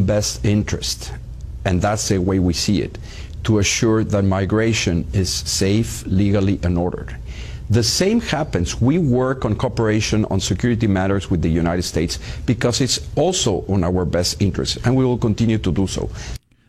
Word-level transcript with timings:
best 0.00 0.44
interest, 0.44 1.12
and 1.64 1.80
that's 1.80 2.08
the 2.08 2.18
way 2.18 2.38
we 2.38 2.52
see 2.52 2.82
it, 2.82 2.98
to 3.44 3.58
assure 3.58 4.04
that 4.04 4.24
migration 4.24 5.06
is 5.12 5.32
safe, 5.32 6.04
legally, 6.06 6.58
and 6.62 6.76
ordered. 6.76 7.16
The 7.70 7.84
same 7.84 8.20
happens. 8.20 8.80
We 8.80 8.98
work 8.98 9.44
on 9.44 9.54
cooperation 9.54 10.24
on 10.24 10.40
security 10.40 10.88
matters 10.88 11.30
with 11.30 11.40
the 11.40 11.48
United 11.48 11.82
States 11.82 12.18
because 12.44 12.80
it's 12.80 12.98
also 13.14 13.64
on 13.68 13.84
our 13.84 14.04
best 14.04 14.42
interest, 14.42 14.78
and 14.84 14.96
we 14.96 15.04
will 15.04 15.18
continue 15.18 15.58
to 15.58 15.70
do 15.70 15.86
so. 15.86 16.10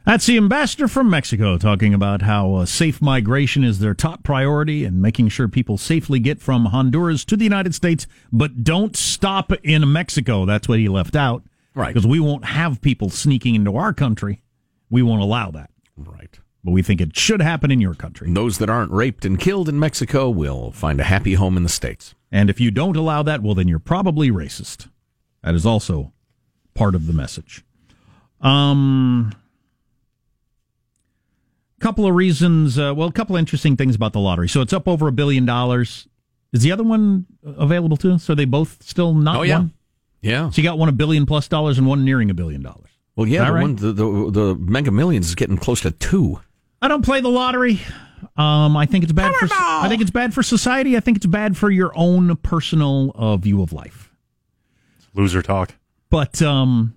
That's 0.06 0.26
the 0.26 0.38
ambassador 0.38 0.88
from 0.88 1.10
Mexico 1.10 1.58
talking 1.58 1.94
about 1.94 2.24
how 2.24 2.56
uh, 2.56 2.66
safe 2.66 3.02
migration 3.02 3.64
is 3.64 3.80
their 3.80 3.94
top 3.94 4.24
priority 4.24 4.84
and 4.84 5.02
making 5.02 5.30
sure 5.30 5.48
people 5.48 5.78
safely 5.78 6.20
get 6.20 6.40
from 6.40 6.66
Honduras 6.66 7.24
to 7.26 7.38
the 7.38 7.44
United 7.44 7.76
States, 7.76 8.08
but 8.32 8.64
don't 8.64 8.96
stop 8.96 9.52
in 9.64 9.92
Mexico. 9.92 10.46
That's 10.46 10.68
what 10.68 10.80
he 10.80 10.88
left 10.88 11.16
out. 11.16 11.44
Right. 11.74 11.94
Because 11.94 12.06
we 12.08 12.20
won't 12.20 12.46
have 12.46 12.82
people 12.82 13.10
sneaking 13.10 13.56
into 13.56 13.78
our 13.78 13.94
country. 13.94 14.42
We 14.90 15.02
won't 15.02 15.22
allow 15.22 15.52
that. 15.52 15.70
Right. 15.98 16.38
But 16.64 16.72
we 16.72 16.82
think 16.84 17.02
it 17.02 17.18
should 17.18 17.42
happen 17.42 17.72
in 17.72 17.82
your 17.82 17.96
country. 17.96 18.32
Those 18.32 18.58
that 18.60 18.70
aren't 18.70 18.92
raped 18.92 19.26
and 19.26 19.40
killed 19.40 19.68
in 19.70 19.80
Mexico 19.80 20.30
will 20.30 20.72
find 20.72 21.00
a 21.00 21.04
happy 21.06 21.34
home 21.36 21.58
in 21.58 21.64
the 21.64 21.70
States. 21.70 22.14
And 22.32 22.50
if 22.50 22.60
you 22.60 22.72
don't 22.72 22.96
allow 22.98 23.24
that, 23.24 23.42
well, 23.42 23.56
then 23.56 23.68
you're 23.68 23.80
probably 23.80 24.30
racist. 24.32 24.88
That 25.44 25.56
is 25.56 25.66
also 25.66 26.14
part 26.74 26.94
of 26.94 27.08
the 27.08 27.14
message. 27.14 27.64
Um, 28.42 29.32
couple 31.80 32.06
of 32.06 32.14
reasons. 32.16 32.78
Uh, 32.78 32.94
well, 32.96 33.08
a 33.08 33.12
couple 33.12 33.36
of 33.36 33.40
interesting 33.40 33.76
things 33.76 33.96
about 33.96 34.14
the 34.14 34.20
lottery. 34.20 34.48
So 34.48 34.62
it's 34.62 34.74
up 34.74 34.88
over 34.88 35.08
a 35.08 35.12
billion 35.12 35.46
dollars. 35.46 36.08
Is 36.54 36.62
the 36.62 36.72
other 36.72 36.84
one 36.84 37.26
available 37.44 37.98
too? 37.98 38.20
So 38.20 38.36
they 38.36 38.46
both 38.46 38.84
still 38.84 39.14
not 39.14 39.38
Oh, 39.38 39.42
yeah. 39.44 39.58
one? 39.60 39.74
Yeah. 40.22 40.50
So 40.50 40.62
you 40.62 40.68
got 40.68 40.78
one 40.78 40.90
a 40.90 40.94
billion 40.94 41.26
plus 41.26 41.48
dollars 41.48 41.78
and 41.78 41.88
one 41.88 42.06
nearing 42.06 42.30
a 42.30 42.34
billion 42.34 42.62
dollars. 42.62 42.90
Well, 43.16 43.28
yeah, 43.28 43.46
the, 43.46 43.52
right? 43.52 43.62
one, 43.62 43.76
the, 43.76 43.92
the, 43.92 44.32
the 44.32 44.56
Mega 44.56 44.92
Millions 44.92 45.28
is 45.28 45.36
getting 45.36 45.58
close 45.58 45.82
to 45.82 45.92
two. 45.92 46.40
I 46.82 46.88
don't 46.88 47.04
play 47.04 47.22
the 47.22 47.30
lottery. 47.30 47.80
Um, 48.38 48.78
I 48.78 48.86
think 48.86 49.04
it's 49.04 49.14
bad 49.14 49.34
for. 49.36 49.48
I 49.52 49.88
think 49.90 50.02
it's 50.02 50.12
bad 50.12 50.34
for 50.34 50.44
society. 50.44 50.96
I 50.96 51.00
think 51.00 51.18
it's 51.18 51.26
bad 51.26 51.58
for 51.58 51.70
your 51.70 51.92
own 51.96 52.36
personal 52.38 53.12
uh, 53.16 53.38
view 53.38 53.62
of 53.62 53.74
life. 53.74 54.12
Loser 55.14 55.42
talk. 55.42 55.74
But 56.10 56.42
um, 56.42 56.96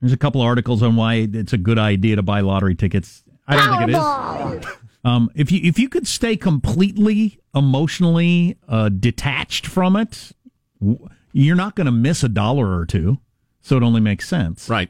there's 0.00 0.12
a 0.12 0.16
couple 0.16 0.40
articles 0.40 0.82
on 0.82 0.96
why 0.96 1.28
it's 1.32 1.52
a 1.52 1.58
good 1.58 1.78
idea 1.78 2.16
to 2.16 2.22
buy 2.22 2.40
lottery 2.40 2.74
tickets. 2.74 3.22
I 3.46 3.56
don't 3.56 3.78
think 3.78 3.90
it 3.90 4.64
is. 4.64 4.76
Um, 5.04 5.30
if 5.34 5.52
you 5.52 5.60
if 5.62 5.78
you 5.78 5.88
could 5.90 6.06
stay 6.06 6.36
completely 6.36 7.38
emotionally 7.54 8.56
uh, 8.66 8.88
detached 8.88 9.66
from 9.66 9.96
it, 9.96 10.32
w- 10.80 11.08
you're 11.34 11.56
not 11.56 11.74
going 11.74 11.86
to 11.86 11.92
miss 11.92 12.22
a 12.22 12.28
dollar 12.28 12.78
or 12.78 12.86
two. 12.86 13.18
So 13.60 13.76
it 13.76 13.82
only 13.82 14.00
makes 14.00 14.28
sense, 14.28 14.68
Right. 14.68 14.88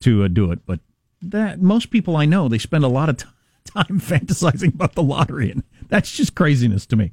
to 0.00 0.24
uh, 0.24 0.28
do 0.28 0.50
it. 0.52 0.66
But 0.66 0.80
that 1.22 1.60
most 1.62 1.90
people 1.90 2.16
I 2.16 2.24
know 2.24 2.48
they 2.48 2.58
spend 2.58 2.82
a 2.84 2.88
lot 2.88 3.08
of 3.08 3.18
t- 3.18 3.26
time 3.66 4.00
fantasizing 4.00 4.74
about 4.74 4.94
the 4.94 5.02
lottery, 5.02 5.50
and 5.50 5.62
that's 5.88 6.10
just 6.10 6.34
craziness 6.34 6.86
to 6.86 6.96
me. 6.96 7.12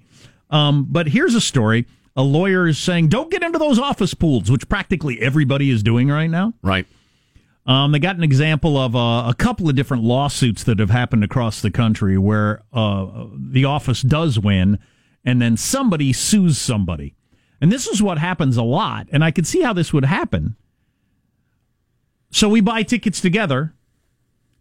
Um, 0.50 0.86
but 0.90 1.10
here's 1.10 1.36
a 1.36 1.42
story: 1.42 1.86
a 2.16 2.24
lawyer 2.24 2.68
is 2.68 2.78
saying, 2.80 3.10
"Don't 3.10 3.30
get 3.30 3.44
into 3.44 3.60
those 3.60 3.78
office 3.78 4.14
pools," 4.14 4.50
which 4.50 4.68
practically 4.70 5.20
everybody 5.22 5.70
is 5.70 5.84
doing 5.84 6.08
right 6.08 6.30
now. 6.30 6.54
Right. 6.64 6.88
Um, 7.66 7.92
they 7.92 8.00
got 8.00 8.16
an 8.16 8.24
example 8.24 8.78
of 8.78 8.96
uh, 8.96 9.26
a 9.28 9.36
couple 9.38 9.68
of 9.68 9.76
different 9.76 10.04
lawsuits 10.04 10.64
that 10.64 10.80
have 10.80 10.90
happened 10.90 11.26
across 11.26 11.60
the 11.62 11.70
country 11.70 12.18
where 12.18 12.64
uh, 12.72 13.26
the 13.36 13.66
office 13.66 14.02
does 14.02 14.40
win, 14.40 14.80
and 15.26 15.42
then 15.42 15.58
somebody 15.58 16.14
sues 16.14 16.58
somebody. 16.58 17.14
And 17.60 17.72
this 17.72 17.88
is 17.88 18.02
what 18.02 18.18
happens 18.18 18.58
a 18.58 18.64
lot, 18.64 19.08
and 19.12 19.24
I 19.24 19.32
could 19.32 19.48
see 19.48 19.62
how 19.62 19.74
this 19.74 19.92
would 19.92 20.06
happen. 20.06 20.56
So 22.30 22.50
we 22.50 22.62
buy 22.62 22.84
tickets 22.84 23.20
together. 23.20 23.74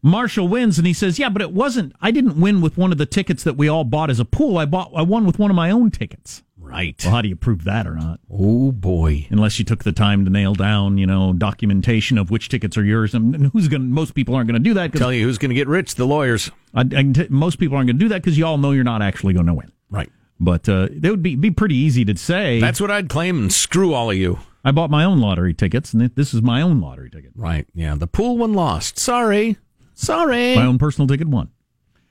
Marshall 0.03 0.47
wins, 0.49 0.79
and 0.79 0.87
he 0.87 0.93
says, 0.93 1.19
"Yeah, 1.19 1.29
but 1.29 1.43
it 1.43 1.53
wasn't. 1.53 1.93
I 2.01 2.11
didn't 2.11 2.41
win 2.41 2.61
with 2.61 2.79
one 2.79 2.93
of 2.93 2.99
the 2.99 3.07
tickets 3.07 3.43
that 3.43 3.57
we 3.57 3.69
all 3.69 3.85
bought 3.85 4.09
as 4.09 4.21
a 4.21 4.25
pool. 4.25 4.57
I 4.57 4.65
bought. 4.65 4.93
I 4.95 5.03
won 5.03 5.27
with 5.27 5.39
one 5.39 5.51
of 5.51 5.57
my 5.57 5.71
own 5.71 5.91
tickets. 5.91 6.43
Right. 6.67 7.01
Well, 7.05 7.15
how 7.15 7.23
do 7.23 7.29
you 7.29 7.37
prove 7.37 7.65
that 7.65 7.87
or 7.87 7.95
not? 7.95 8.19
Oh, 8.31 8.73
boy. 8.73 9.27
unless 9.31 9.59
you 9.59 9.65
took 9.65 9.85
the 9.85 9.93
time 9.93 10.25
to 10.25 10.31
nail 10.31 10.55
down, 10.55 10.99
you 10.99 11.07
know, 11.07 11.33
documentation 11.33 12.19
of 12.19 12.31
which 12.31 12.49
tickets 12.49 12.77
are 12.77 12.85
yours. 12.85 13.15
And 13.15 13.51
who's 13.53 13.69
going? 13.69 13.83
to 13.83 13.89
Most 13.89 14.15
people 14.15 14.35
aren't 14.35 14.49
going 14.49 14.61
to 14.61 14.69
do 14.69 14.75
that 14.75 14.93
Tell 14.93 15.13
you 15.13 15.25
who's 15.25 15.39
going 15.39 15.51
to 15.51 15.55
get 15.55 15.69
rich? 15.69 15.95
The 15.95 16.07
lawyers. 16.07 16.51
I, 16.75 16.81
I 16.81 17.27
most 17.31 17.59
people 17.59 17.77
aren't 17.77 17.87
going 17.87 17.99
to 17.99 18.05
do 18.05 18.09
that 18.09 18.23
because 18.23 18.37
you 18.37 18.45
all 18.45 18.59
know 18.59 18.73
you're 18.73 18.85
not 18.85 19.01
actually 19.01 19.33
going 19.33 19.47
to 19.47 19.55
win. 19.55 19.71
Right. 19.91 20.11
But 20.39 20.69
uh, 20.69 20.89
it 20.91 21.11
would 21.11 21.23
be 21.23 21.35
be 21.35 21.51
pretty 21.51 21.77
easy 21.77 22.05
to 22.05 22.17
say. 22.17 22.61
That's 22.61 22.81
what 22.81 22.91
I'd 22.91 23.09
claim 23.09 23.39
and 23.39 23.53
screw 23.53 23.95
all 23.95 24.11
of 24.11 24.17
you. 24.17 24.39
I 24.65 24.71
bought 24.73 24.91
my 24.91 25.05
own 25.05 25.21
lottery 25.21 25.55
tickets, 25.55 25.95
and 25.95 26.03
this 26.15 26.35
is 26.35 26.43
my 26.43 26.61
own 26.61 26.81
lottery 26.81 27.09
ticket. 27.09 27.31
Right. 27.37 27.67
Yeah. 27.75 27.95
The 27.95 28.07
pool 28.07 28.37
one 28.37 28.53
lost. 28.53 28.99
Sorry. 28.99 29.57
Sorry. 29.95 30.55
My 30.57 30.67
own 30.67 30.77
personal 30.79 31.07
ticket 31.09 31.29
won. 31.29 31.51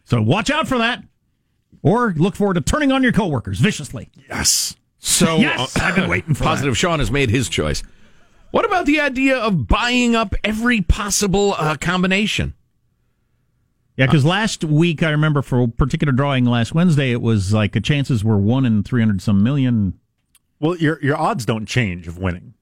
So 0.06 0.22
watch 0.22 0.50
out 0.50 0.68
for 0.68 0.78
that, 0.80 1.04
or 1.84 2.14
look 2.18 2.36
forward 2.36 2.56
to 2.56 2.62
turning 2.62 2.92
on 2.92 3.04
your 3.04 3.12
coworkers 3.12 3.60
viciously. 3.60 4.10
Yes. 4.30 4.76
So 4.98 5.38
Yes! 5.38 5.76
uh, 5.78 5.82
I've 5.84 5.96
been 5.96 6.10
waiting 6.10 6.34
for 6.34 6.44
Positive 6.44 6.76
Sean 6.78 6.98
has 7.00 7.12
made 7.12 7.30
his 7.30 7.48
choice. 7.50 7.84
What 8.52 8.66
about 8.66 8.86
the 8.88 9.00
idea 9.02 9.38
of 9.38 9.68
buying 9.68 10.16
up 10.16 10.34
every 10.44 10.82
possible 10.82 11.54
uh, 11.58 11.76
combination? 11.76 12.54
Yeah, 13.98 14.08
because 14.08 14.26
last 14.26 14.64
week 14.64 15.04
I 15.04 15.10
remember 15.10 15.42
for 15.42 15.64
a 15.64 15.68
particular 15.68 16.12
drawing 16.12 16.46
last 16.46 16.74
Wednesday, 16.76 17.12
it 17.12 17.22
was 17.22 17.54
like 17.54 17.72
the 17.72 17.82
chances 17.82 18.24
were 18.24 18.38
one 18.38 18.66
in 18.66 18.84
three 18.84 19.02
hundred 19.02 19.22
some 19.22 19.42
million, 19.42 19.98
Well, 20.60 20.76
your 20.78 21.02
your 21.02 21.18
odds 21.18 21.46
don't 21.46 21.66
change 21.66 22.08
of 22.08 22.18
winning. 22.18 22.54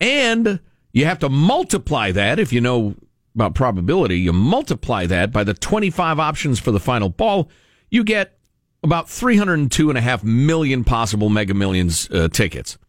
and 0.02 0.60
you 0.92 1.06
have 1.06 1.20
to 1.20 1.30
multiply 1.30 2.12
that 2.12 2.38
if 2.38 2.52
you 2.52 2.60
know 2.60 2.96
about 3.36 3.54
probability, 3.54 4.20
you 4.20 4.34
multiply 4.34 5.06
that 5.06 5.32
by 5.32 5.44
the 5.44 5.54
25 5.54 6.20
options 6.20 6.60
for 6.60 6.72
the 6.72 6.80
final 6.80 7.10
ball, 7.10 7.50
you 7.90 8.04
get 8.04 8.40
about 8.82 9.06
302.5 9.08 10.24
million 10.24 10.84
possible 10.84 11.30
Mega 11.30 11.54
Millions 11.54 12.10
uh, 12.12 12.28
tickets. 12.30 12.80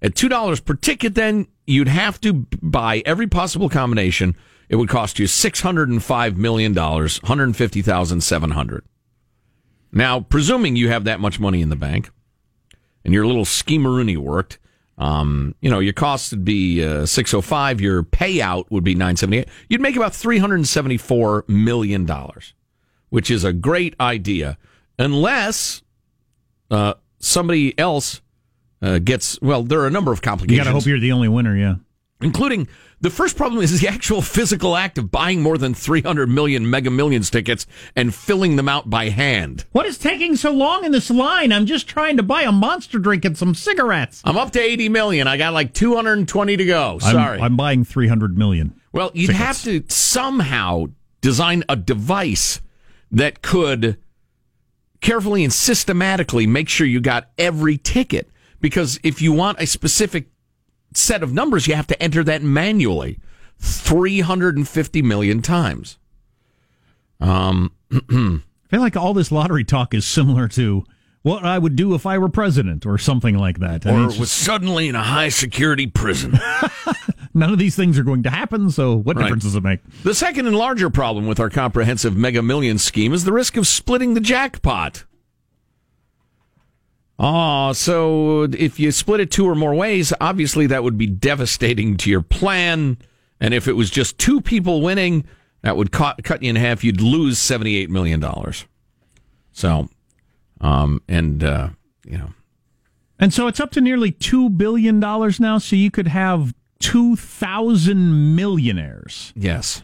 At 0.00 0.14
$2 0.14 0.64
per 0.64 0.74
ticket, 0.74 1.14
then 1.14 1.48
you'd 1.66 1.88
have 1.88 2.18
to 2.22 2.46
buy 2.62 3.02
every 3.04 3.26
possible 3.26 3.68
combination. 3.68 4.34
It 4.68 4.76
would 4.76 4.88
cost 4.88 5.18
you 5.18 5.26
$605 5.26 6.36
million, 6.36 6.74
150,700. 6.74 8.84
Now, 9.92 10.20
presuming 10.20 10.76
you 10.76 10.88
have 10.88 11.04
that 11.04 11.20
much 11.20 11.38
money 11.40 11.60
in 11.60 11.68
the 11.68 11.76
bank 11.76 12.10
and 13.04 13.12
your 13.12 13.26
little 13.26 13.44
schemeroony 13.44 14.16
worked, 14.16 14.58
um, 15.00 15.54
you 15.62 15.70
know, 15.70 15.78
your 15.78 15.94
cost 15.94 16.30
would 16.30 16.44
be 16.44 16.84
uh, 16.84 17.06
605, 17.06 17.80
your 17.80 18.02
payout 18.02 18.70
would 18.70 18.84
be 18.84 18.94
978. 18.94 19.48
You'd 19.68 19.80
make 19.80 19.96
about 19.96 20.14
374 20.14 21.46
million 21.48 22.04
dollars, 22.04 22.52
which 23.08 23.30
is 23.30 23.42
a 23.42 23.52
great 23.52 23.94
idea 23.98 24.58
unless 24.98 25.80
uh, 26.70 26.94
somebody 27.18 27.76
else 27.78 28.20
uh, 28.82 28.98
gets 28.98 29.40
well, 29.40 29.62
there 29.62 29.80
are 29.80 29.86
a 29.86 29.90
number 29.90 30.12
of 30.12 30.20
complications. 30.20 30.58
You 30.58 30.64
got 30.64 30.70
to 30.70 30.74
hope 30.78 30.86
you're 30.86 31.00
the 31.00 31.12
only 31.12 31.28
winner. 31.28 31.56
Yeah. 31.56 31.76
Including 32.20 32.68
the 33.00 33.10
first 33.10 33.36
problem 33.36 33.62
is 33.62 33.80
the 33.80 33.88
actual 33.88 34.20
physical 34.20 34.76
act 34.76 34.98
of 34.98 35.10
buying 35.10 35.40
more 35.40 35.56
than 35.56 35.72
300 35.72 36.28
million 36.28 36.68
mega 36.68 36.90
millions 36.90 37.30
tickets 37.30 37.66
and 37.96 38.14
filling 38.14 38.56
them 38.56 38.68
out 38.68 38.90
by 38.90 39.08
hand. 39.08 39.64
What 39.72 39.86
is 39.86 39.96
taking 39.96 40.36
so 40.36 40.50
long 40.50 40.84
in 40.84 40.92
this 40.92 41.08
line? 41.10 41.50
I'm 41.52 41.64
just 41.66 41.88
trying 41.88 42.18
to 42.18 42.22
buy 42.22 42.42
a 42.42 42.52
monster 42.52 42.98
drink 42.98 43.24
and 43.24 43.38
some 43.38 43.54
cigarettes. 43.54 44.20
I'm 44.24 44.36
up 44.36 44.50
to 44.52 44.60
80 44.60 44.90
million. 44.90 45.26
I 45.26 45.38
got 45.38 45.54
like 45.54 45.72
220 45.72 46.56
to 46.58 46.64
go. 46.66 46.98
I'm- 47.02 47.14
Sorry. 47.14 47.40
I'm, 47.40 47.56
buying 47.56 47.84
300 47.84 48.36
million. 48.36 48.74
Well, 48.92 49.10
you'd 49.14 49.30
have 49.30 49.62
to 49.62 49.82
somehow 49.88 50.86
design 51.20 51.64
a 51.68 51.76
device 51.76 52.60
that 53.12 53.40
could 53.42 53.96
carefully 55.00 55.42
and 55.44 55.52
systematically 55.52 56.46
make 56.46 56.68
sure 56.68 56.86
you 56.86 57.00
got 57.00 57.30
every 57.38 57.78
ticket. 57.78 58.28
Because 58.60 59.00
if 59.02 59.22
you 59.22 59.32
want 59.32 59.58
a 59.60 59.66
specific 59.66 60.29
set 60.94 61.22
of 61.22 61.32
numbers, 61.32 61.66
you 61.66 61.74
have 61.74 61.86
to 61.88 62.02
enter 62.02 62.22
that 62.24 62.42
manually 62.42 63.18
350 63.58 65.02
million 65.02 65.42
times. 65.42 65.98
Um, 67.20 67.72
I 67.92 68.40
feel 68.70 68.80
like 68.80 68.96
all 68.96 69.14
this 69.14 69.30
lottery 69.32 69.64
talk 69.64 69.94
is 69.94 70.06
similar 70.06 70.48
to 70.48 70.84
what 71.22 71.44
I 71.44 71.58
would 71.58 71.76
do 71.76 71.94
if 71.94 72.06
I 72.06 72.16
were 72.18 72.30
president 72.30 72.86
or 72.86 72.96
something 72.96 73.36
like 73.36 73.58
that. 73.58 73.86
I 73.86 73.90
or 73.90 73.94
mean, 73.94 74.06
was 74.06 74.16
just- 74.18 74.36
suddenly 74.38 74.88
in 74.88 74.94
a 74.94 75.02
high 75.02 75.28
security 75.28 75.86
prison. 75.86 76.38
none 77.34 77.52
of 77.52 77.58
these 77.58 77.76
things 77.76 77.98
are 77.98 78.02
going 78.04 78.22
to 78.22 78.30
happen, 78.30 78.70
so 78.70 78.96
what 78.96 79.16
Right. 79.16 79.24
difference 79.24 79.44
does 79.44 79.54
it 79.56 79.62
make? 79.62 79.80
the 80.02 80.14
second 80.14 80.46
and 80.46 80.56
larger 80.56 80.88
problem 80.88 81.26
with 81.26 81.38
our 81.38 81.50
comprehensive 81.50 82.16
mega 82.16 82.42
million 82.42 82.78
scheme 82.78 83.12
is 83.12 83.24
the 83.24 83.32
risk 83.32 83.56
of 83.58 83.66
splitting 83.66 84.14
the 84.14 84.20
jackpot. 84.20 85.04
Ah, 87.22 87.72
so 87.72 88.44
if 88.44 88.80
you 88.80 88.90
split 88.92 89.20
it 89.20 89.30
two 89.30 89.46
or 89.46 89.54
more 89.54 89.74
ways, 89.74 90.10
obviously 90.22 90.66
that 90.68 90.82
would 90.82 90.96
be 90.96 91.06
devastating 91.06 91.98
to 91.98 92.08
your 92.10 92.22
plan. 92.22 92.96
And 93.40 93.52
if 93.52 93.68
it 93.68 93.74
was 93.74 93.90
just 93.90 94.16
two 94.18 94.40
people 94.40 94.80
winning, 94.80 95.26
that 95.60 95.76
would 95.76 95.92
cut, 95.92 96.24
cut 96.24 96.42
you 96.42 96.48
in 96.48 96.56
half. 96.56 96.82
You'd 96.82 97.02
lose 97.02 97.38
$78 97.38 97.90
million. 97.90 98.24
So, 99.52 99.88
um, 100.62 101.02
and, 101.08 101.44
uh, 101.44 101.68
you 102.06 102.16
know, 102.16 102.30
And 103.18 103.34
so 103.34 103.46
it's 103.48 103.60
up 103.60 103.70
to 103.72 103.82
nearly 103.82 104.12
$2 104.12 104.56
billion 104.56 104.98
now, 104.98 105.58
so 105.58 105.76
you 105.76 105.90
could 105.90 106.08
have 106.08 106.54
2,000 106.78 108.34
millionaires. 108.34 109.32
yes. 109.36 109.82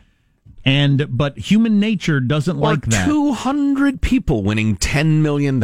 And, 0.64 1.06
but 1.16 1.38
human 1.38 1.78
nature 1.78 2.18
doesn't 2.18 2.56
Or 2.56 2.60
like 2.60 2.86
that. 2.86 3.04
200 3.06 4.00
people 4.00 4.42
winning 4.42 4.76
$10 4.76 5.20
million. 5.22 5.60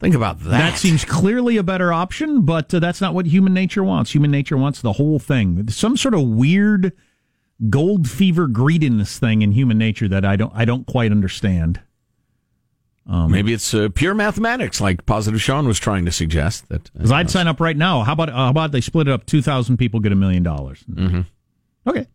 Think 0.00 0.14
about 0.14 0.38
that. 0.44 0.50
That 0.50 0.78
seems 0.78 1.04
clearly 1.04 1.56
a 1.56 1.62
better 1.64 1.92
option, 1.92 2.42
but 2.42 2.72
uh, 2.72 2.78
that's 2.78 3.00
not 3.00 3.14
what 3.14 3.26
human 3.26 3.52
nature 3.52 3.82
wants. 3.82 4.14
Human 4.14 4.30
nature 4.30 4.56
wants 4.56 4.80
the 4.80 4.92
whole 4.92 5.18
thing. 5.18 5.68
Some 5.70 5.96
sort 5.96 6.14
of 6.14 6.22
weird 6.22 6.92
gold 7.68 8.08
fever 8.08 8.46
greediness 8.46 9.18
thing 9.18 9.42
in 9.42 9.50
human 9.50 9.76
nature 9.76 10.06
that 10.06 10.24
I 10.24 10.36
don't 10.36 10.52
I 10.54 10.64
don't 10.64 10.86
quite 10.86 11.10
understand. 11.10 11.80
Maybe 13.10 13.54
it's 13.54 13.72
uh, 13.72 13.88
pure 13.94 14.12
mathematics, 14.14 14.82
like 14.82 15.06
Positive 15.06 15.40
Sean 15.40 15.66
was 15.66 15.78
trying 15.78 16.04
to 16.04 16.12
suggest. 16.12 16.68
That 16.68 16.88
uh, 16.88 16.90
Because 16.94 17.10
I'd 17.10 17.30
sign 17.30 17.48
up 17.48 17.58
right 17.58 17.76
now. 17.76 18.02
How 18.02 18.12
about 18.12 18.28
uh, 18.28 18.34
how 18.34 18.50
about 18.50 18.70
they 18.70 18.82
split 18.82 19.08
it 19.08 19.12
up? 19.12 19.24
Two 19.24 19.40
thousand 19.40 19.78
people 19.78 19.98
get 19.98 20.12
a 20.12 20.14
million 20.14 20.42
dollars. 20.42 20.84
Mm-hmm. 20.88 21.22
Okay, 21.88 22.06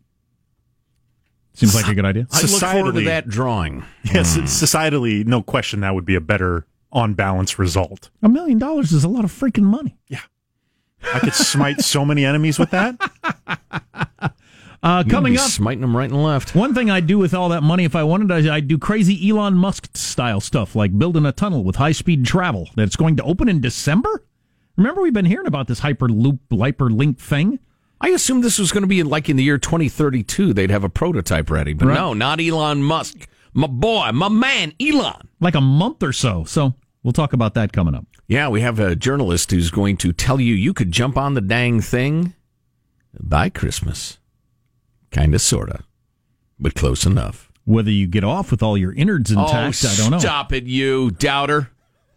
seems 1.52 1.74
like 1.74 1.88
a 1.88 1.94
good 1.94 2.04
idea. 2.04 2.28
I 2.32 2.40
look 2.42 2.50
forward 2.60 2.92
to 2.92 3.00
Societally- 3.00 3.04
that 3.06 3.28
drawing. 3.28 3.84
Yes, 4.04 4.36
it's 4.36 4.54
societally, 4.62 5.26
no 5.26 5.42
question, 5.42 5.80
that 5.80 5.94
would 5.94 6.04
be 6.04 6.14
a 6.14 6.20
better 6.20 6.64
on 6.94 7.14
balance 7.14 7.58
result. 7.58 8.08
A 8.22 8.28
million 8.28 8.58
dollars 8.58 8.92
is 8.92 9.04
a 9.04 9.08
lot 9.08 9.24
of 9.24 9.32
freaking 9.32 9.64
money. 9.64 9.98
Yeah. 10.08 10.20
I 11.12 11.18
could 11.18 11.34
smite 11.34 11.80
so 11.80 12.04
many 12.04 12.24
enemies 12.24 12.58
with 12.58 12.70
that. 12.70 12.96
Uh, 14.82 15.02
coming 15.08 15.32
be 15.32 15.38
up, 15.38 15.48
smiting 15.48 15.80
them 15.80 15.96
right 15.96 16.10
and 16.10 16.22
left. 16.22 16.54
One 16.54 16.74
thing 16.74 16.90
I'd 16.90 17.06
do 17.06 17.16
with 17.18 17.32
all 17.32 17.48
that 17.48 17.62
money, 17.62 17.84
if 17.84 17.96
I 17.96 18.02
wanted, 18.02 18.30
I- 18.30 18.56
I'd 18.56 18.68
do 18.68 18.76
crazy 18.76 19.30
Elon 19.30 19.54
Musk 19.54 19.96
style 19.96 20.40
stuff, 20.40 20.76
like 20.76 20.98
building 20.98 21.24
a 21.24 21.32
tunnel 21.32 21.64
with 21.64 21.76
high 21.76 21.92
speed 21.92 22.26
travel 22.26 22.68
that's 22.76 22.94
going 22.96 23.16
to 23.16 23.22
open 23.22 23.48
in 23.48 23.62
December. 23.62 24.24
Remember, 24.76 25.00
we've 25.00 25.14
been 25.14 25.24
hearing 25.24 25.46
about 25.46 25.68
this 25.68 25.80
Hyperloop, 25.80 26.38
Hyperlink 26.50 27.16
thing. 27.18 27.60
I 28.00 28.08
assumed 28.10 28.44
this 28.44 28.58
was 28.58 28.72
going 28.72 28.82
to 28.82 28.86
be 28.88 29.02
like 29.02 29.30
in 29.30 29.36
the 29.36 29.42
year 29.44 29.56
2032. 29.56 30.52
They'd 30.52 30.70
have 30.70 30.84
a 30.84 30.90
prototype 30.90 31.48
ready, 31.50 31.72
but 31.72 31.86
Right. 31.88 31.94
no, 31.94 32.12
not 32.12 32.38
Elon 32.38 32.82
Musk. 32.82 33.26
My 33.54 33.68
boy, 33.68 34.10
my 34.12 34.28
man, 34.28 34.74
Elon. 34.78 35.28
like 35.40 35.54
a 35.54 35.60
month 35.62 36.02
or 36.02 36.12
so. 36.12 36.44
So 36.44 36.74
we'll 37.04 37.12
talk 37.12 37.32
about 37.32 37.54
that 37.54 37.72
coming 37.72 37.94
up. 37.94 38.06
Yeah, 38.26 38.48
we 38.48 38.62
have 38.62 38.80
a 38.80 38.96
journalist 38.96 39.52
who's 39.52 39.70
going 39.70 39.96
to 39.98 40.12
tell 40.12 40.40
you 40.40 40.54
you 40.54 40.74
could 40.74 40.90
jump 40.90 41.16
on 41.16 41.34
the 41.34 41.40
dang 41.40 41.80
thing 41.80 42.34
by 43.20 43.50
Christmas. 43.50 44.18
Kind 45.12 45.32
of, 45.34 45.40
sort 45.40 45.70
of, 45.70 45.82
but 46.58 46.74
close 46.74 47.06
enough. 47.06 47.52
Whether 47.64 47.92
you 47.92 48.08
get 48.08 48.24
off 48.24 48.50
with 48.50 48.62
all 48.62 48.76
your 48.76 48.92
innards 48.92 49.32
oh, 49.34 49.40
intact, 49.40 49.84
oh, 49.84 49.88
I 49.88 49.96
don't 49.96 50.10
know. 50.10 50.18
Stop 50.18 50.52
it, 50.52 50.64
you 50.64 51.12
doubter. 51.12 51.70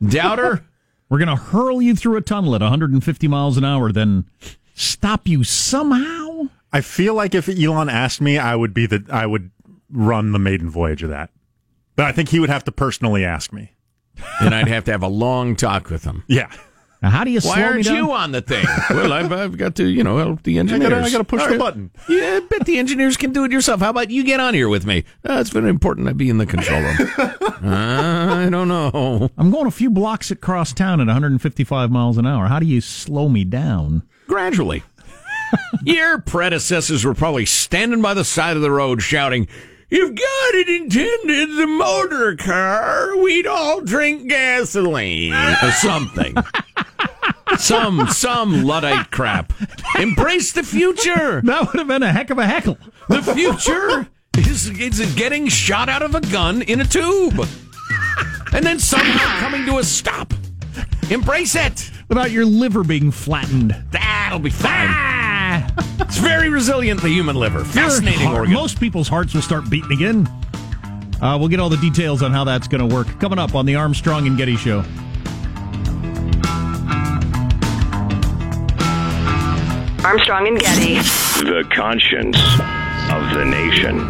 Doubter? 0.06 0.66
We're 1.10 1.20
going 1.20 1.30
to 1.30 1.42
hurl 1.42 1.82
you 1.82 1.96
through 1.96 2.18
a 2.18 2.22
tunnel 2.22 2.56
at 2.56 2.62
150 2.62 3.28
miles 3.28 3.56
an 3.56 3.64
hour, 3.64 3.92
then 3.92 4.26
stop 4.74 5.28
you 5.28 5.44
somehow. 5.44 6.50
I 6.74 6.82
feel 6.82 7.14
like 7.14 7.34
if 7.34 7.48
Elon 7.48 7.88
asked 7.88 8.20
me, 8.20 8.38
I 8.38 8.56
would 8.56 8.74
be 8.74 8.88
the 8.88 9.06
I 9.10 9.26
would 9.26 9.52
run 9.90 10.34
the 10.34 10.40
maiden 10.40 10.70
voyage 10.70 11.04
of 11.04 11.10
that. 11.10 11.30
But 11.96 12.06
I 12.06 12.12
think 12.12 12.30
he 12.30 12.40
would 12.40 12.50
have 12.50 12.66
to 12.66 12.72
personally 12.72 13.24
ask 13.24 13.54
me. 13.54 13.72
And 14.42 14.54
I'd 14.54 14.68
have 14.68 14.84
to 14.86 14.92
have 14.92 15.04
a 15.04 15.08
long 15.08 15.56
talk 15.56 15.90
with 15.90 16.04
him. 16.04 16.24
Yeah. 16.28 16.52
Now, 17.02 17.12
how 17.12 17.24
do 17.24 17.30
you 17.30 17.40
Why 17.42 17.42
slow 17.42 17.56
me 17.58 17.64
aren't 17.64 17.86
down? 17.86 17.96
you 17.96 18.12
on 18.12 18.32
the 18.32 18.42
thing? 18.42 18.66
well, 18.90 19.14
I've, 19.14 19.32
I've 19.32 19.56
got 19.56 19.76
to, 19.76 19.88
you 19.88 20.04
know, 20.04 20.18
help 20.18 20.42
the 20.42 20.58
engineers. 20.58 20.90
gotta, 20.90 21.06
I 21.06 21.12
gotta 21.12 21.24
push 21.26 21.42
All 21.42 21.48
the 21.48 21.52
right. 21.52 21.60
button. 21.60 21.92
Yeah, 22.10 22.40
I 22.42 22.48
bet 22.50 22.66
the 22.66 22.80
engineers 22.80 23.18
can 23.18 23.32
do 23.34 23.44
it 23.44 23.52
yourself. 23.52 23.82
How 23.82 23.92
about 23.92 24.10
you 24.10 24.24
get 24.24 24.40
on 24.40 24.56
here 24.56 24.68
with 24.68 24.84
me? 24.88 25.04
Uh, 25.24 25.34
it's 25.34 25.52
very 25.52 25.70
important 25.70 26.08
I 26.08 26.14
be 26.14 26.28
in 26.28 26.40
the 26.40 26.48
control 26.48 26.82
room. 26.82 26.98
uh, 27.20 27.60
I 27.64 28.48
don't 28.50 28.68
know. 28.68 29.30
I'm 29.38 29.52
going 29.52 29.68
a 29.68 29.72
few 29.72 29.92
blocks 29.92 30.32
across 30.32 30.74
town 30.74 31.00
at 31.00 31.06
155 31.06 31.92
miles 31.92 32.18
an 32.18 32.26
hour. 32.26 32.48
How 32.48 32.60
do 32.60 32.66
you 32.66 32.82
slow 32.82 33.30
me 33.30 33.44
down? 33.44 34.02
Gradually. 34.28 34.82
Your 35.84 36.20
predecessors 36.20 37.06
were 37.06 37.14
probably 37.14 37.46
standing 37.46 38.02
by 38.02 38.16
the 38.16 38.26
side 38.26 38.56
of 38.56 38.64
the 38.64 38.72
road 38.72 39.04
shouting, 39.04 39.48
If 39.90 40.16
God 40.16 40.56
had 40.58 40.68
intended 40.68 41.56
the 41.58 41.68
motor 41.68 42.36
car, 42.36 43.16
we'd 43.18 43.48
all 43.48 43.82
drink 43.82 44.28
gasoline 44.28 45.34
or 45.34 45.72
something. 45.72 46.36
some 47.58 48.08
some 48.10 48.66
Luddite 48.66 49.12
crap. 49.12 49.54
Embrace 49.98 50.52
the 50.52 50.64
future. 50.64 51.42
That 51.42 51.68
would 51.68 51.80
have 51.80 51.88
been 51.88 52.04
a 52.04 52.12
heck 52.12 52.30
of 52.30 52.38
a 52.38 52.46
heckle. 52.46 52.78
The 53.08 53.22
future 53.22 54.08
is, 54.38 54.70
is 54.78 55.16
getting 55.16 55.48
shot 55.48 55.88
out 55.88 56.02
of 56.02 56.16
a 56.16 56.22
gun 56.22 56.64
in 56.64 56.82
a 56.82 56.86
tube. 56.86 57.40
And 58.54 58.66
then 58.66 58.80
somehow 58.80 59.40
coming 59.40 59.66
to 59.68 59.78
a 59.78 59.84
stop. 59.84 60.34
Embrace 61.10 61.56
it. 61.56 61.92
Without 62.10 62.32
your 62.32 62.46
liver 62.46 62.84
being 62.84 63.12
flattened. 63.12 63.76
That'll 63.92 64.40
be 64.40 64.50
fine. 64.50 64.88
Ah! 64.90 65.94
It's 66.18 66.26
very 66.26 66.50
resilient, 66.50 67.00
the 67.04 67.10
human 67.10 67.36
liver. 67.36 67.64
Fascinating 67.64 68.22
heart- 68.26 68.40
organ. 68.40 68.54
Most 68.56 68.80
people's 68.80 69.08
hearts 69.08 69.36
will 69.36 69.44
start 69.44 69.70
beating 69.70 69.92
again. 69.92 70.28
Uh, 71.22 71.38
we'll 71.40 71.48
get 71.48 71.60
all 71.60 71.70
the 71.70 71.78
details 71.78 72.24
on 72.24 72.32
how 72.32 72.44
that's 72.44 72.68
going 72.68 72.90
to 72.90 72.92
work 72.92 73.20
coming 73.20 73.38
up 73.38 73.54
on 73.54 73.68
the 73.68 73.76
Armstrong 73.76 74.26
and 74.26 74.36
Getty 74.36 74.56
Show. 74.58 74.80
Armstrong 80.04 80.48
and 80.48 80.60
Getty. 80.60 80.96
The 81.46 81.68
conscience 81.72 82.38
of 83.12 83.34
the 83.36 83.46
nation. 83.46 84.10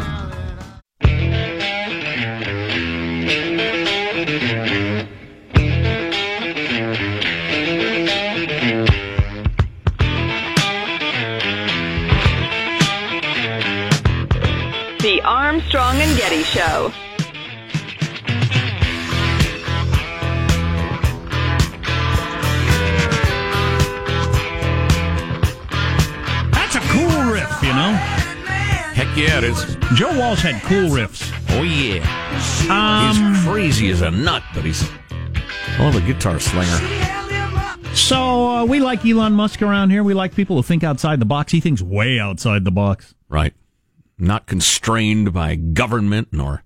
Armstrong 15.67 15.99
and 15.99 16.17
Getty 16.17 16.43
Show. 16.43 16.93
That's 26.53 26.75
a 26.75 26.79
cool 26.79 27.33
riff, 27.33 27.61
you 27.61 27.73
know? 27.73 27.91
Heck 28.93 29.17
yeah, 29.17 29.39
it 29.39 29.43
is. 29.43 29.77
Joe 29.95 30.17
Walsh 30.17 30.41
had 30.41 30.61
cool 30.63 30.89
riffs. 30.89 31.29
Oh, 31.49 31.63
yeah. 31.63 31.99
Um, 32.71 33.33
he's 33.33 33.43
crazy 33.45 33.89
as 33.89 33.99
a 34.01 34.09
nut, 34.09 34.43
but 34.53 34.63
he's 34.63 34.83
a 34.83 34.85
hell 34.85 35.89
of 35.89 35.95
a 35.95 36.01
guitar 36.01 36.39
slinger. 36.39 37.93
so 37.93 38.47
uh, 38.47 38.63
we 38.65 38.79
like 38.79 39.05
Elon 39.05 39.33
Musk 39.33 39.61
around 39.61 39.89
here. 39.89 40.01
We 40.01 40.13
like 40.13 40.33
people 40.33 40.55
who 40.55 40.63
think 40.63 40.85
outside 40.85 41.19
the 41.19 41.25
box. 41.25 41.51
He 41.51 41.59
thinks 41.59 41.81
way 41.81 42.19
outside 42.19 42.63
the 42.63 42.71
box. 42.71 43.13
Right. 43.27 43.53
Not 44.17 44.47
constrained 44.47 45.31
by 45.33 45.55
government 45.55 46.29
nor 46.31 46.63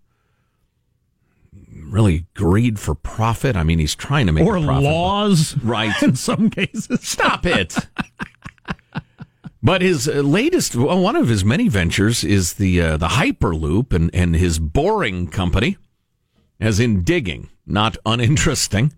really 1.84 2.25
greed 2.34 2.79
for 2.79 2.96
profit. 2.96 3.55
I 3.58 3.63
mean, 3.63 3.77
he's 3.79 3.96
trying 3.96 4.25
to 4.27 4.31
make 4.31 4.46
Or 4.46 4.55
a 4.55 4.62
profit. 4.62 4.84
laws. 4.84 5.58
Right. 5.58 5.91
In 6.03 6.15
some 6.15 6.50
cases. 6.50 7.01
Stop 7.01 7.46
it. 7.46 7.75
But 9.63 9.81
his 9.81 10.08
uh, 10.08 10.22
latest, 10.22 10.75
well, 10.75 11.00
one 11.00 11.15
of 11.15 11.27
his 11.27 11.46
many 11.46 11.67
ventures 11.67 12.24
is 12.24 12.53
the 12.53 12.81
uh, 12.81 12.98
the 12.98 13.10
Hyperloop 13.10 13.93
and, 13.93 14.10
and 14.13 14.36
his 14.36 14.58
boring 14.58 15.27
company, 15.27 15.77
as 16.60 16.79
in 16.79 17.03
digging, 17.03 17.50
not 17.67 17.96
uninteresting, 18.05 18.91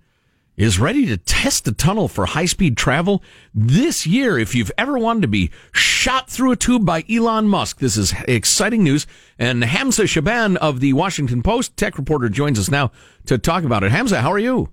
is 0.55 0.79
ready 0.79 1.05
to 1.07 1.17
test 1.17 1.67
a 1.67 1.71
tunnel 1.71 2.07
for 2.07 2.25
high 2.25 2.45
speed 2.45 2.77
travel 2.77 3.23
this 3.53 4.05
year. 4.05 4.37
If 4.37 4.53
you've 4.53 4.71
ever 4.77 4.97
wanted 4.97 5.21
to 5.21 5.27
be 5.27 5.51
shot 5.71 6.29
through 6.29 6.51
a 6.51 6.55
tube 6.55 6.85
by 6.85 7.03
Elon 7.09 7.47
Musk, 7.47 7.79
this 7.79 7.97
is 7.97 8.13
exciting 8.27 8.83
news. 8.83 9.07
And 9.39 9.63
Hamza 9.63 10.05
Shaban 10.07 10.57
of 10.57 10.79
the 10.79 10.93
Washington 10.93 11.41
Post 11.41 11.75
tech 11.75 11.97
reporter 11.97 12.29
joins 12.29 12.59
us 12.59 12.69
now 12.69 12.91
to 13.25 13.37
talk 13.37 13.63
about 13.63 13.83
it. 13.83 13.91
Hamza, 13.91 14.21
how 14.21 14.31
are 14.31 14.39
you? 14.39 14.69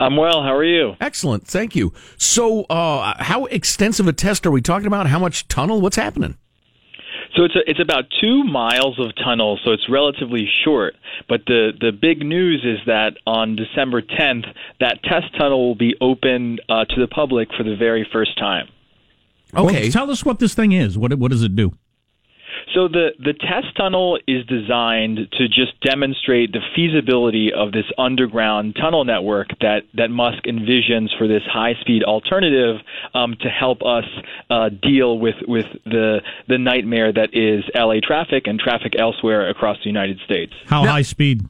I'm 0.00 0.16
well. 0.16 0.42
How 0.42 0.54
are 0.54 0.64
you? 0.64 0.94
Excellent, 1.00 1.46
thank 1.46 1.74
you. 1.74 1.92
So, 2.18 2.62
uh, 2.64 3.14
how 3.18 3.46
extensive 3.46 4.06
a 4.06 4.12
test 4.12 4.46
are 4.46 4.50
we 4.50 4.62
talking 4.62 4.86
about? 4.86 5.08
How 5.08 5.18
much 5.18 5.48
tunnel? 5.48 5.80
What's 5.80 5.96
happening? 5.96 6.36
So 7.38 7.44
it's 7.44 7.54
a, 7.54 7.70
it's 7.70 7.80
about 7.80 8.06
two 8.20 8.42
miles 8.42 8.98
of 8.98 9.14
tunnel, 9.14 9.60
so 9.64 9.70
it's 9.70 9.88
relatively 9.88 10.48
short. 10.64 10.96
But 11.28 11.42
the 11.46 11.70
the 11.80 11.92
big 11.92 12.18
news 12.18 12.64
is 12.64 12.84
that 12.86 13.12
on 13.28 13.54
December 13.54 14.02
10th, 14.02 14.46
that 14.80 15.04
test 15.04 15.26
tunnel 15.38 15.68
will 15.68 15.76
be 15.76 15.94
open 16.00 16.58
uh, 16.68 16.84
to 16.86 17.00
the 17.00 17.06
public 17.06 17.48
for 17.56 17.62
the 17.62 17.76
very 17.76 18.04
first 18.12 18.36
time. 18.36 18.66
Okay. 19.56 19.82
Well, 19.82 19.90
tell 19.92 20.10
us 20.10 20.24
what 20.24 20.40
this 20.40 20.54
thing 20.54 20.72
is. 20.72 20.98
What 20.98 21.14
what 21.14 21.30
does 21.30 21.44
it 21.44 21.54
do? 21.54 21.74
So 22.78 22.86
the 22.86 23.08
the 23.18 23.32
test 23.32 23.76
tunnel 23.76 24.20
is 24.28 24.46
designed 24.46 25.18
to 25.32 25.48
just 25.48 25.80
demonstrate 25.80 26.52
the 26.52 26.60
feasibility 26.76 27.50
of 27.52 27.72
this 27.72 27.86
underground 27.98 28.76
tunnel 28.80 29.04
network 29.04 29.48
that 29.60 29.80
that 29.94 30.10
Musk 30.12 30.44
envisions 30.44 31.08
for 31.18 31.26
this 31.26 31.42
high 31.52 31.74
speed 31.80 32.04
alternative 32.04 32.76
um, 33.14 33.34
to 33.40 33.48
help 33.48 33.82
us 33.82 34.04
uh, 34.48 34.68
deal 34.68 35.18
with 35.18 35.34
with 35.48 35.66
the 35.86 36.20
the 36.46 36.56
nightmare 36.56 37.12
that 37.12 37.30
is 37.32 37.64
LA 37.74 37.98
traffic 38.00 38.46
and 38.46 38.60
traffic 38.60 38.92
elsewhere 38.96 39.50
across 39.50 39.78
the 39.78 39.88
United 39.88 40.20
States. 40.24 40.52
How 40.66 40.86
high 40.86 41.02
speed? 41.02 41.48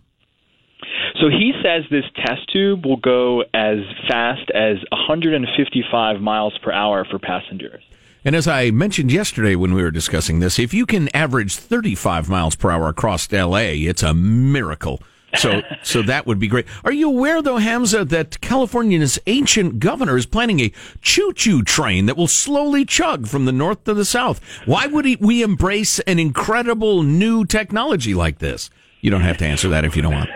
So 1.20 1.28
he 1.28 1.52
says 1.62 1.84
this 1.90 2.08
test 2.24 2.50
tube 2.50 2.86
will 2.86 2.96
go 2.96 3.42
as 3.52 3.80
fast 4.08 4.50
as 4.54 4.78
155 4.92 6.22
miles 6.22 6.56
per 6.62 6.72
hour 6.72 7.04
for 7.04 7.18
passengers. 7.18 7.82
And 8.24 8.34
as 8.34 8.48
I 8.48 8.70
mentioned 8.70 9.12
yesterday 9.12 9.54
when 9.54 9.74
we 9.74 9.82
were 9.82 9.90
discussing 9.90 10.40
this, 10.40 10.58
if 10.58 10.74
you 10.74 10.86
can 10.86 11.14
average 11.14 11.56
35 11.56 12.28
miles 12.28 12.56
per 12.56 12.70
hour 12.70 12.88
across 12.88 13.30
LA, 13.30 13.74
it's 13.74 14.02
a 14.02 14.14
miracle. 14.14 15.00
So, 15.36 15.62
so 15.82 16.02
that 16.02 16.26
would 16.26 16.38
be 16.38 16.48
great. 16.48 16.66
Are 16.84 16.92
you 16.92 17.08
aware, 17.08 17.42
though, 17.42 17.58
Hamza, 17.58 18.04
that 18.06 18.40
California's 18.40 19.18
ancient 19.26 19.78
governor 19.78 20.16
is 20.16 20.26
planning 20.26 20.60
a 20.60 20.72
choo-choo 21.00 21.62
train 21.62 22.06
that 22.06 22.16
will 22.16 22.28
slowly 22.28 22.84
chug 22.84 23.26
from 23.26 23.44
the 23.44 23.52
north 23.52 23.84
to 23.84 23.94
the 23.94 24.04
south? 24.04 24.40
Why 24.66 24.86
would 24.86 25.04
he, 25.04 25.16
we 25.16 25.42
embrace 25.42 25.98
an 26.00 26.18
incredible 26.18 27.02
new 27.02 27.44
technology 27.44 28.14
like 28.14 28.38
this? 28.38 28.70
You 29.00 29.10
don't 29.10 29.20
have 29.20 29.38
to 29.38 29.46
answer 29.46 29.68
that 29.68 29.84
if 29.84 29.94
you 29.94 30.02
don't 30.02 30.14
want. 30.14 30.30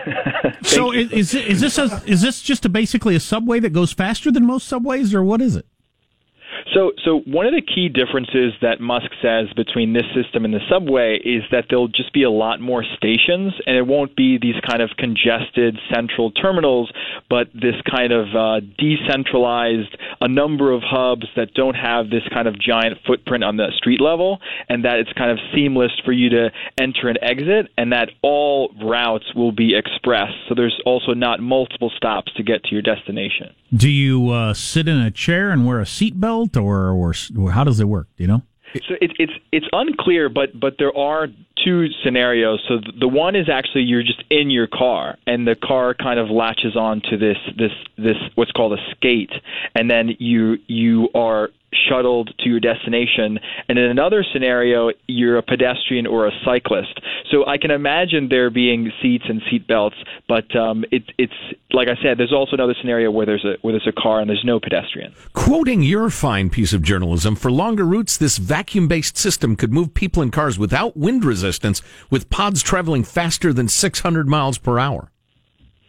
so 0.63 0.93
is, 0.93 1.11
is 1.11 1.33
is 1.33 1.59
this 1.59 1.77
a, 1.77 2.01
is 2.05 2.21
this 2.21 2.41
just 2.41 2.63
a 2.63 2.69
basically 2.69 3.13
a 3.15 3.19
subway 3.19 3.59
that 3.59 3.73
goes 3.73 3.91
faster 3.91 4.31
than 4.31 4.45
most 4.45 4.67
subways, 4.67 5.13
or 5.13 5.21
what 5.21 5.41
is 5.41 5.57
it? 5.57 5.65
So, 6.73 6.91
so 7.03 7.19
one 7.25 7.45
of 7.45 7.53
the 7.53 7.61
key 7.61 7.89
differences 7.89 8.53
that 8.61 8.79
Musk 8.79 9.09
says 9.21 9.47
between 9.55 9.93
this 9.93 10.05
system 10.15 10.45
and 10.45 10.53
the 10.53 10.61
subway 10.69 11.19
is 11.23 11.43
that 11.51 11.65
there'll 11.69 11.87
just 11.87 12.13
be 12.13 12.23
a 12.23 12.31
lot 12.31 12.59
more 12.61 12.83
stations, 12.97 13.53
and 13.65 13.75
it 13.75 13.85
won't 13.85 14.15
be 14.15 14.37
these 14.41 14.55
kind 14.67 14.81
of 14.81 14.91
congested 14.97 15.77
central 15.93 16.31
terminals, 16.31 16.91
but 17.29 17.47
this 17.53 17.75
kind 17.89 18.11
of 18.11 18.27
uh, 18.35 18.59
decentralized, 18.77 19.95
a 20.21 20.27
number 20.27 20.71
of 20.71 20.81
hubs 20.83 21.27
that 21.35 21.53
don't 21.53 21.75
have 21.75 22.09
this 22.09 22.23
kind 22.33 22.47
of 22.47 22.59
giant 22.59 22.97
footprint 23.05 23.43
on 23.43 23.57
the 23.57 23.71
street 23.77 24.01
level, 24.01 24.39
and 24.69 24.85
that 24.85 24.99
it's 24.99 25.13
kind 25.13 25.31
of 25.31 25.37
seamless 25.53 25.91
for 26.05 26.11
you 26.11 26.29
to 26.29 26.49
enter 26.77 27.07
and 27.07 27.19
exit, 27.21 27.71
and 27.77 27.91
that 27.91 28.09
all 28.21 28.73
routes 28.81 29.33
will 29.35 29.51
be 29.51 29.75
express. 29.75 30.31
So 30.47 30.55
there's 30.55 30.79
also 30.85 31.13
not 31.13 31.39
multiple 31.39 31.91
stops 31.95 32.33
to 32.33 32.43
get 32.43 32.63
to 32.65 32.71
your 32.71 32.81
destination. 32.81 33.53
Do 33.75 33.89
you 33.89 34.29
uh, 34.29 34.53
sit 34.53 34.87
in 34.87 34.99
a 34.99 35.09
chair 35.09 35.49
and 35.49 35.65
wear 35.65 35.79
a 35.79 35.83
seatbelt, 35.83 36.42
or, 36.55 36.91
or 36.91 37.13
or 37.37 37.51
how 37.51 37.63
does 37.63 37.79
it 37.79 37.87
work? 37.87 38.07
Do 38.17 38.23
you 38.23 38.27
know? 38.27 38.41
So 38.87 38.95
it's 38.99 39.13
it's 39.19 39.33
it's 39.51 39.67
unclear, 39.71 40.29
but 40.29 40.59
but 40.59 40.75
there 40.79 40.95
are 40.97 41.27
two 41.63 41.87
scenarios. 42.03 42.63
So 42.67 42.79
the 42.99 43.07
one 43.07 43.35
is 43.35 43.47
actually 43.47 43.83
you're 43.83 44.03
just 44.03 44.23
in 44.31 44.49
your 44.49 44.67
car, 44.67 45.17
and 45.27 45.47
the 45.47 45.55
car 45.55 45.93
kind 45.93 46.19
of 46.19 46.29
latches 46.29 46.75
on 46.75 47.01
to 47.11 47.17
this 47.17 47.37
this 47.55 47.71
this 47.97 48.17
what's 48.33 48.51
called 48.51 48.73
a 48.73 48.91
skate, 48.91 49.31
and 49.75 49.91
then 49.91 50.15
you 50.17 50.57
you 50.67 51.09
are 51.13 51.49
shuttled 51.89 52.33
to 52.39 52.49
your 52.49 52.59
destination. 52.59 53.39
And 53.69 53.77
in 53.77 53.85
another 53.85 54.25
scenario, 54.31 54.91
you're 55.07 55.37
a 55.37 55.43
pedestrian 55.43 56.07
or 56.07 56.27
a 56.27 56.31
cyclist. 56.45 56.99
So 57.31 57.45
I 57.45 57.57
can 57.57 57.71
imagine 57.71 58.29
there 58.29 58.49
being 58.49 58.91
seats 59.01 59.25
and 59.27 59.41
seat 59.49 59.67
belts, 59.67 59.95
but 60.27 60.55
um, 60.55 60.85
it, 60.91 61.03
it's 61.17 61.33
like 61.71 61.87
I 61.87 61.95
said. 62.01 62.17
There's 62.17 62.33
also 62.33 62.53
another 62.53 62.75
scenario 62.79 63.11
where 63.11 63.25
there's 63.25 63.45
a 63.45 63.55
where 63.61 63.73
there's 63.73 63.87
a 63.87 64.01
car 64.01 64.19
and 64.19 64.29
there's 64.29 64.43
no 64.45 64.59
pedestrian. 64.59 65.13
Quoting 65.33 65.81
your 65.81 66.09
fine 66.09 66.49
piece 66.49 66.73
of 66.73 66.81
journalism, 66.81 67.35
for 67.35 67.51
longer 67.51 67.85
routes, 67.85 68.17
this 68.17 68.37
vacuum-based 68.37 69.17
system 69.17 69.55
could 69.55 69.73
move 69.73 69.93
people 69.93 70.21
in 70.21 70.31
cars 70.31 70.59
without 70.59 70.95
wind 70.95 71.25
resistance, 71.25 71.81
with 72.09 72.29
pods 72.29 72.61
traveling 72.61 73.03
faster 73.03 73.51
than 73.51 73.67
600 73.67 74.27
miles 74.27 74.57
per 74.57 74.79
hour. 74.79 75.12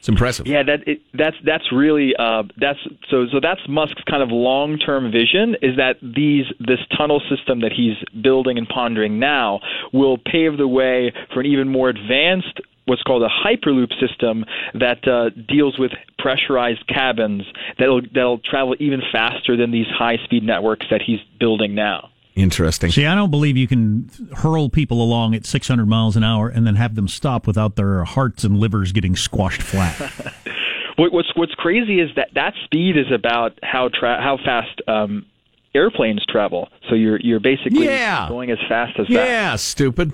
It's 0.05 0.09
impressive. 0.11 0.47
Yeah, 0.47 0.63
that 0.65 0.87
it, 0.87 1.01
that's 1.15 1.37
that's 1.47 1.73
really 1.73 2.15
uh, 2.19 2.43
that's 2.59 2.79
so 3.09 3.25
so 3.33 3.41
that's 3.41 3.63
Musk's 3.67 4.03
kind 4.07 4.23
of 4.23 4.29
long 4.31 4.77
term 4.77 5.11
vision 5.11 5.57
is 5.63 5.79
that 5.79 5.97
these 6.03 6.45
this 6.61 6.81
tunnel 6.95 7.23
system 7.35 7.63
that 7.63 7.73
he's 7.73 7.97
building 8.23 8.59
and 8.59 8.69
pondering 8.69 9.19
now 9.19 9.61
will 9.95 10.19
pave 10.19 10.59
the 10.59 10.69
way 10.69 11.11
for 11.33 11.41
an 11.41 11.47
even 11.47 11.71
more 11.71 11.89
advanced 11.89 12.61
what's 12.85 13.03
called 13.03 13.23
a 13.23 13.31
hyperloop 13.31 13.99
system 13.99 14.45
that 14.75 15.09
uh, 15.09 15.31
deals 15.49 15.79
with 15.79 15.93
pressurized 16.19 16.87
cabins 16.87 17.45
that'll 17.79 18.03
that'll 18.13 18.41
travel 18.41 18.77
even 18.81 19.01
faster 19.11 19.57
than 19.57 19.71
these 19.71 19.87
high 19.87 20.19
speed 20.23 20.43
networks 20.43 20.85
that 20.91 21.01
he's 21.01 21.21
building 21.41 21.75
now. 21.75 22.11
Interesting. 22.35 22.91
See, 22.91 23.07
I 23.07 23.15
don't 23.15 23.31
believe 23.31 23.57
you 23.57 23.69
can 23.69 24.11
hurl 24.37 24.69
people 24.69 25.01
along 25.01 25.37
at 25.37 25.47
600 25.47 25.87
miles 25.87 26.17
an 26.17 26.25
hour 26.25 26.49
and 26.49 26.67
then 26.67 26.75
have 26.75 26.97
them 26.97 27.07
stop 27.07 27.47
without 27.47 27.77
their 27.77 28.03
hearts 28.03 28.43
and 28.43 28.59
livers 28.59 28.91
getting 28.91 29.15
squashed 29.15 29.63
flat. 29.63 29.97
what's 30.97 31.29
What's 31.37 31.55
crazy 31.55 32.01
is 32.01 32.11
that 32.17 32.31
that 32.35 32.55
speed 32.65 32.97
is 32.97 33.11
about 33.13 33.59
how 33.63 33.89
tra- 33.89 34.21
how 34.21 34.39
fast 34.45 34.81
um, 34.89 35.27
airplanes 35.75 36.25
travel. 36.27 36.69
So 36.89 36.95
you're 36.95 37.21
you're 37.21 37.41
basically 37.41 37.85
yeah. 37.87 38.29
going 38.29 38.51
as 38.51 38.59
fast 38.69 38.99
as 38.99 39.09
yeah, 39.09 39.53
that. 39.53 39.61
stupid. 39.61 40.13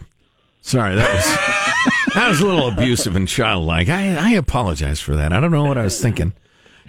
Sorry, 0.62 0.94
that 0.94 1.14
was 1.14 2.14
that 2.14 2.28
was 2.28 2.40
a 2.40 2.46
little 2.46 2.68
abusive 2.68 3.16
and 3.16 3.26
childlike. 3.26 3.88
I 3.88 4.16
I 4.16 4.30
apologize 4.32 5.00
for 5.00 5.16
that. 5.16 5.32
I 5.32 5.40
don't 5.40 5.50
know 5.50 5.64
what 5.64 5.78
I 5.78 5.84
was 5.84 6.00
thinking. 6.00 6.34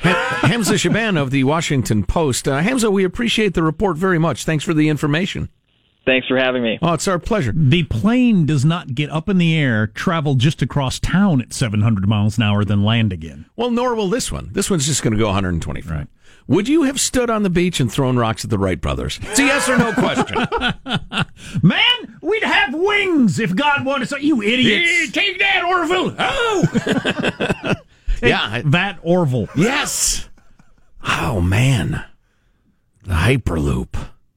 Hamza 0.02 0.78
Shaban 0.78 1.18
of 1.18 1.32
the 1.32 1.44
Washington 1.44 2.04
Post. 2.04 2.48
Uh, 2.48 2.60
Hamza, 2.60 2.90
we 2.90 3.04
appreciate 3.04 3.54
the 3.54 3.64
report 3.64 3.98
very 3.98 4.18
much. 4.18 4.46
Thanks 4.46 4.64
for 4.64 4.74
the 4.74 4.90
information. 4.90 5.50
Thanks 6.04 6.28
for 6.28 6.38
having 6.38 6.64
me. 6.64 6.80
Oh, 6.82 6.94
it's 6.94 7.08
our 7.08 7.20
pleasure. 7.20 7.54
The 7.56 7.84
plane 7.84 8.48
does 8.48 8.66
not 8.66 8.96
get 8.96 9.12
up 9.12 9.30
in 9.30 9.38
the 9.38 9.56
air, 9.56 9.86
travel 9.86 10.34
just 10.34 10.64
across 10.64 11.00
town 11.00 11.42
at 11.42 11.54
700 11.54 12.08
miles 12.08 12.38
an 12.38 12.44
hour, 12.44 12.66
then 12.66 12.84
land 12.84 13.14
again. 13.14 13.46
Well, 13.56 13.70
nor 13.70 13.94
will 13.94 14.10
this 14.10 14.32
one. 14.32 14.50
This 14.54 14.70
one's 14.70 14.88
just 14.88 15.04
going 15.04 15.14
to 15.14 15.20
go 15.20 15.28
125. 15.28 15.92
Right. 15.92 16.08
Would 16.48 16.68
you 16.68 16.84
have 16.84 17.00
stood 17.00 17.30
on 17.30 17.44
the 17.44 17.52
beach 17.52 17.80
and 17.80 17.92
thrown 17.92 18.18
rocks 18.18 18.44
at 18.44 18.50
the 18.50 18.58
Wright 18.58 18.82
brothers? 18.82 19.20
It's 19.22 19.40
a 19.40 19.44
yes 19.44 19.70
or 19.70 19.78
no 19.78 19.94
question. 19.94 20.38
Man, 21.62 22.18
we'd 22.22 22.44
have 22.44 22.74
wings 22.74 23.40
if 23.40 23.56
God 23.56 23.86
wanted 23.86 24.10
so. 24.10 24.18
You 24.18 24.42
idiots. 24.42 25.12
take 25.12 25.38
that, 25.38 25.64
Orville. 25.64 26.16
Oh! 26.18 27.74
yeah. 28.28 28.62
That 28.66 29.00
Orville. 29.02 29.50
Yes. 29.56 30.30
Oh, 31.04 31.42
man. 31.42 32.04
The 33.04 33.14
Hyperloop. 33.14 33.94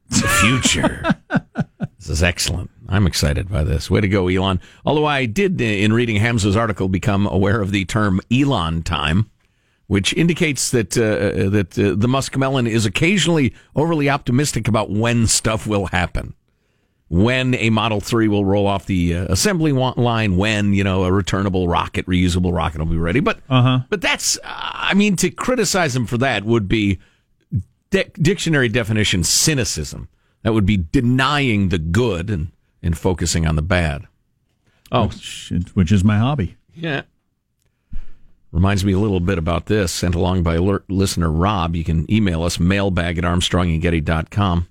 The 0.09 0.29
future. 0.41 1.03
this 1.99 2.09
is 2.09 2.23
excellent. 2.23 2.71
I'm 2.88 3.07
excited 3.07 3.49
by 3.50 3.64
this. 3.64 3.91
Way 3.91 4.00
to 4.00 4.09
go, 4.09 4.29
Elon. 4.29 4.61
Although 4.85 5.07
I 5.07 5.26
did, 5.26 5.61
uh, 5.61 5.64
in 5.64 5.93
reading 5.93 6.17
Hamza's 6.17 6.57
article, 6.57 6.88
become 6.88 7.26
aware 7.26 7.61
of 7.61 7.71
the 7.71 7.85
term 7.85 8.21
Elon 8.33 8.83
time, 8.83 9.31
which 9.87 10.12
indicates 10.14 10.71
that 10.71 10.97
uh, 10.97 11.50
that 11.50 11.79
uh, 11.79 11.95
the 11.97 12.09
Musk 12.09 12.37
melon 12.37 12.67
is 12.67 12.87
occasionally 12.87 13.55
overly 13.75 14.09
optimistic 14.09 14.69
about 14.69 14.91
when 14.91 15.26
stuff 15.26 15.67
will 15.67 15.87
happen. 15.87 16.35
When 17.09 17.55
a 17.57 17.71
Model 17.71 18.01
3 18.01 18.29
will 18.29 18.45
roll 18.45 18.67
off 18.67 18.87
the 18.87 19.15
uh, 19.15 19.25
assembly 19.27 19.73
line, 19.73 20.37
when, 20.37 20.73
you 20.73 20.83
know, 20.83 21.05
a 21.05 21.13
returnable 21.13 21.69
rocket, 21.69 22.07
reusable 22.07 22.53
rocket 22.53 22.79
will 22.79 22.87
be 22.87 22.97
ready. 22.97 23.21
But, 23.21 23.41
Uh-huh. 23.49 23.81
but 23.91 24.01
that's, 24.01 24.37
uh, 24.39 24.41
I 24.45 24.95
mean, 24.95 25.15
to 25.17 25.31
criticize 25.31 25.95
him 25.95 26.07
for 26.07 26.17
that 26.19 26.45
would 26.45 26.67
be 26.67 26.99
di- 27.91 28.11
dictionary 28.15 28.69
definition 28.69 29.23
cynicism. 29.23 30.09
That 30.43 30.55
would 30.55 30.67
be 30.67 30.79
denying 30.79 31.69
the 31.69 31.79
good 31.79 32.31
and, 32.31 32.49
and 32.83 32.97
focusing 32.97 33.47
on 33.47 33.57
the 33.57 33.63
bad. 33.63 34.07
Oh, 34.91 35.09
Which, 35.09 35.53
which 35.75 35.93
is 35.93 36.03
my 36.05 36.19
hobby. 36.19 36.57
yeah. 36.75 37.03
Reminds 38.51 38.85
me 38.85 38.93
a 38.93 38.99
little 38.99 39.19
bit 39.21 39.37
about 39.37 39.67
this, 39.67 39.91
sent 39.91 40.15
along 40.15 40.45
by 40.45 40.55
alert 40.55 40.85
listener 40.89 41.29
Rob. 41.31 41.75
You 41.75 41.83
can 41.83 42.09
email 42.11 42.45
us, 42.45 42.61
mailbag 42.61 43.19
at 43.19 43.25
armstrongandgetty.com. 43.25 44.69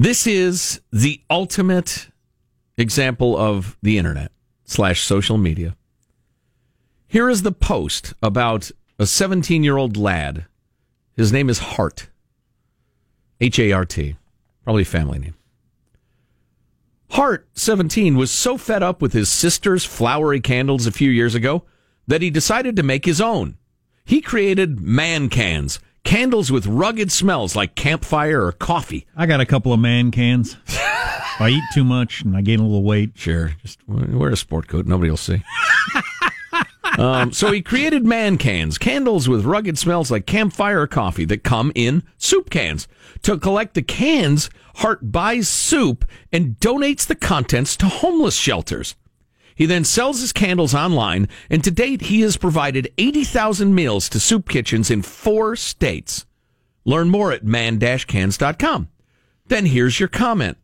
This 0.00 0.28
is 0.28 0.80
the 0.92 1.20
ultimate 1.28 2.06
example 2.76 3.36
of 3.36 3.76
the 3.82 3.98
internet 3.98 4.30
slash 4.64 5.02
social 5.02 5.36
media. 5.36 5.74
Here 7.08 7.28
is 7.28 7.42
the 7.42 7.50
post 7.50 8.14
about 8.22 8.70
a 9.00 9.06
17 9.06 9.64
year 9.64 9.76
old 9.76 9.96
lad. 9.96 10.46
His 11.16 11.32
name 11.32 11.50
is 11.50 11.58
Hart. 11.58 12.10
H 13.40 13.58
A 13.58 13.72
R 13.72 13.84
T. 13.84 14.14
Probably 14.62 14.84
family 14.84 15.18
name. 15.18 15.34
Hart, 17.10 17.48
17, 17.54 18.16
was 18.16 18.30
so 18.30 18.56
fed 18.56 18.84
up 18.84 19.02
with 19.02 19.12
his 19.12 19.28
sister's 19.28 19.84
flowery 19.84 20.40
candles 20.40 20.86
a 20.86 20.92
few 20.92 21.10
years 21.10 21.34
ago 21.34 21.64
that 22.06 22.22
he 22.22 22.30
decided 22.30 22.76
to 22.76 22.84
make 22.84 23.04
his 23.04 23.20
own. 23.20 23.56
He 24.04 24.20
created 24.20 24.78
man 24.80 25.28
cans, 25.28 25.80
candles 26.04 26.50
with 26.50 26.66
rugged 26.66 27.12
smells 27.12 27.54
like 27.56 27.74
campfire 27.74 28.44
or 28.44 28.52
coffee. 28.52 29.06
I 29.16 29.26
got 29.26 29.40
a 29.40 29.46
couple 29.46 29.72
of 29.72 29.80
man 29.80 30.10
cans. 30.10 30.56
If 30.66 30.78
I 31.40 31.50
eat 31.50 31.64
too 31.74 31.84
much 31.84 32.22
and 32.22 32.36
I 32.36 32.40
gain 32.40 32.60
a 32.60 32.64
little 32.64 32.82
weight, 32.82 33.12
Sure, 33.14 33.52
just 33.62 33.78
wear 33.86 34.30
a 34.30 34.36
sport 34.36 34.68
coat. 34.68 34.86
Nobody 34.86 35.10
will 35.10 35.16
see. 35.16 35.42
um, 36.98 37.32
so 37.32 37.52
he 37.52 37.62
created 37.62 38.04
man 38.04 38.38
cans, 38.38 38.78
candles 38.78 39.28
with 39.28 39.44
rugged 39.44 39.78
smells 39.78 40.10
like 40.10 40.26
campfire 40.26 40.80
or 40.82 40.86
coffee 40.86 41.24
that 41.26 41.44
come 41.44 41.72
in 41.74 42.02
soup 42.16 42.50
cans. 42.50 42.88
To 43.22 43.38
collect 43.38 43.74
the 43.74 43.82
cans, 43.82 44.50
Hart 44.76 45.10
buys 45.10 45.48
soup 45.48 46.04
and 46.32 46.58
donates 46.60 47.06
the 47.06 47.16
contents 47.16 47.76
to 47.76 47.86
homeless 47.86 48.36
shelters. 48.36 48.94
He 49.58 49.66
then 49.66 49.82
sells 49.82 50.20
his 50.20 50.32
candles 50.32 50.72
online, 50.72 51.26
and 51.50 51.64
to 51.64 51.72
date, 51.72 52.02
he 52.02 52.20
has 52.20 52.36
provided 52.36 52.92
80,000 52.96 53.74
meals 53.74 54.08
to 54.10 54.20
soup 54.20 54.48
kitchens 54.48 54.88
in 54.88 55.02
four 55.02 55.56
states. 55.56 56.26
Learn 56.84 57.10
more 57.10 57.32
at 57.32 57.44
man-cans.com. 57.44 58.88
Then 59.48 59.66
here's 59.66 59.98
your 59.98 60.08
comment. 60.08 60.58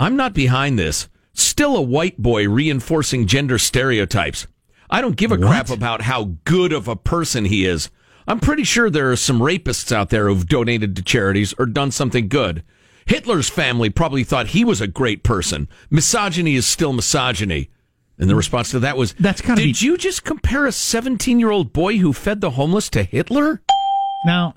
I'm 0.00 0.16
not 0.16 0.34
behind 0.34 0.76
this. 0.76 1.08
Still 1.34 1.76
a 1.76 1.80
white 1.80 2.18
boy 2.18 2.48
reinforcing 2.48 3.28
gender 3.28 3.58
stereotypes. 3.58 4.48
I 4.90 5.00
don't 5.00 5.16
give 5.16 5.30
a 5.30 5.38
crap 5.38 5.70
about 5.70 6.02
how 6.02 6.36
good 6.44 6.72
of 6.72 6.88
a 6.88 6.96
person 6.96 7.44
he 7.44 7.64
is. 7.64 7.90
I'm 8.26 8.40
pretty 8.40 8.64
sure 8.64 8.90
there 8.90 9.12
are 9.12 9.16
some 9.16 9.38
rapists 9.38 9.92
out 9.92 10.10
there 10.10 10.26
who've 10.26 10.48
donated 10.48 10.96
to 10.96 11.02
charities 11.02 11.54
or 11.56 11.66
done 11.66 11.92
something 11.92 12.26
good. 12.26 12.64
Hitler's 13.08 13.48
family 13.48 13.90
probably 13.90 14.22
thought 14.24 14.48
he 14.48 14.64
was 14.64 14.80
a 14.80 14.86
great 14.86 15.22
person. 15.22 15.68
Misogyny 15.90 16.54
is 16.54 16.66
still 16.66 16.92
misogyny. 16.92 17.70
And 18.18 18.28
the 18.28 18.34
response 18.34 18.70
to 18.72 18.80
that 18.80 18.96
was, 18.96 19.14
"That's 19.14 19.40
kind 19.40 19.56
gotta 19.56 19.66
Did 19.66 19.78
be- 19.78 19.86
you 19.86 19.96
just 19.96 20.24
compare 20.24 20.66
a 20.66 20.72
17 20.72 21.38
year 21.38 21.50
old 21.50 21.72
boy 21.72 21.98
who 21.98 22.12
fed 22.12 22.40
the 22.40 22.50
homeless 22.50 22.88
to 22.90 23.02
Hitler? 23.04 23.62
now 24.26 24.54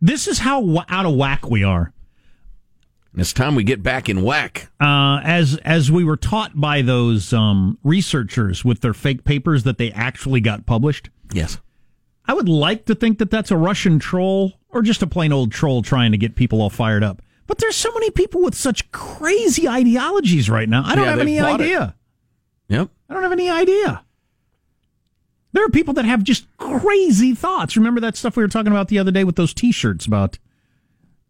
this 0.00 0.28
is 0.28 0.38
how 0.38 0.84
out 0.88 1.06
of 1.06 1.14
whack 1.16 1.50
we 1.50 1.64
are. 1.64 1.92
It's 3.16 3.32
time 3.32 3.54
we 3.54 3.62
get 3.64 3.82
back 3.82 4.08
in 4.08 4.22
whack. 4.22 4.70
Uh, 4.80 5.20
as 5.22 5.56
as 5.64 5.90
we 5.90 6.04
were 6.04 6.16
taught 6.16 6.58
by 6.60 6.82
those 6.82 7.32
um, 7.32 7.78
researchers 7.84 8.64
with 8.64 8.80
their 8.80 8.94
fake 8.94 9.24
papers 9.24 9.62
that 9.64 9.78
they 9.78 9.90
actually 9.92 10.40
got 10.40 10.66
published. 10.66 11.10
Yes. 11.32 11.58
I 12.26 12.34
would 12.34 12.48
like 12.48 12.86
to 12.86 12.94
think 12.94 13.18
that 13.18 13.30
that's 13.30 13.50
a 13.50 13.56
Russian 13.56 13.98
troll 13.98 14.54
or 14.70 14.82
just 14.82 15.02
a 15.02 15.06
plain 15.06 15.32
old 15.32 15.52
troll 15.52 15.82
trying 15.82 16.12
to 16.12 16.18
get 16.18 16.36
people 16.36 16.60
all 16.62 16.70
fired 16.70 17.04
up. 17.04 17.20
But 17.46 17.58
there's 17.58 17.76
so 17.76 17.92
many 17.92 18.10
people 18.10 18.40
with 18.42 18.54
such 18.54 18.90
crazy 18.90 19.68
ideologies 19.68 20.48
right 20.48 20.68
now. 20.68 20.82
I 20.84 20.94
don't 20.94 21.04
Yeah, 21.04 21.10
have 21.10 21.20
any 21.20 21.38
bought 21.40 21.60
it. 21.60 21.64
idea. 21.64 21.94
Yep. 22.68 22.88
I 23.08 23.14
don't 23.14 23.22
have 23.22 23.32
any 23.32 23.50
idea. 23.50 24.02
There 25.52 25.64
are 25.64 25.68
people 25.68 25.94
that 25.94 26.04
have 26.04 26.22
just 26.24 26.46
crazy 26.56 27.34
thoughts. 27.34 27.76
Remember 27.76 28.00
that 28.00 28.16
stuff 28.16 28.36
we 28.36 28.42
were 28.42 28.48
talking 28.48 28.72
about 28.72 28.88
the 28.88 28.98
other 28.98 29.10
day 29.12 29.24
with 29.24 29.36
those 29.36 29.54
T-shirts 29.54 30.06
about 30.06 30.38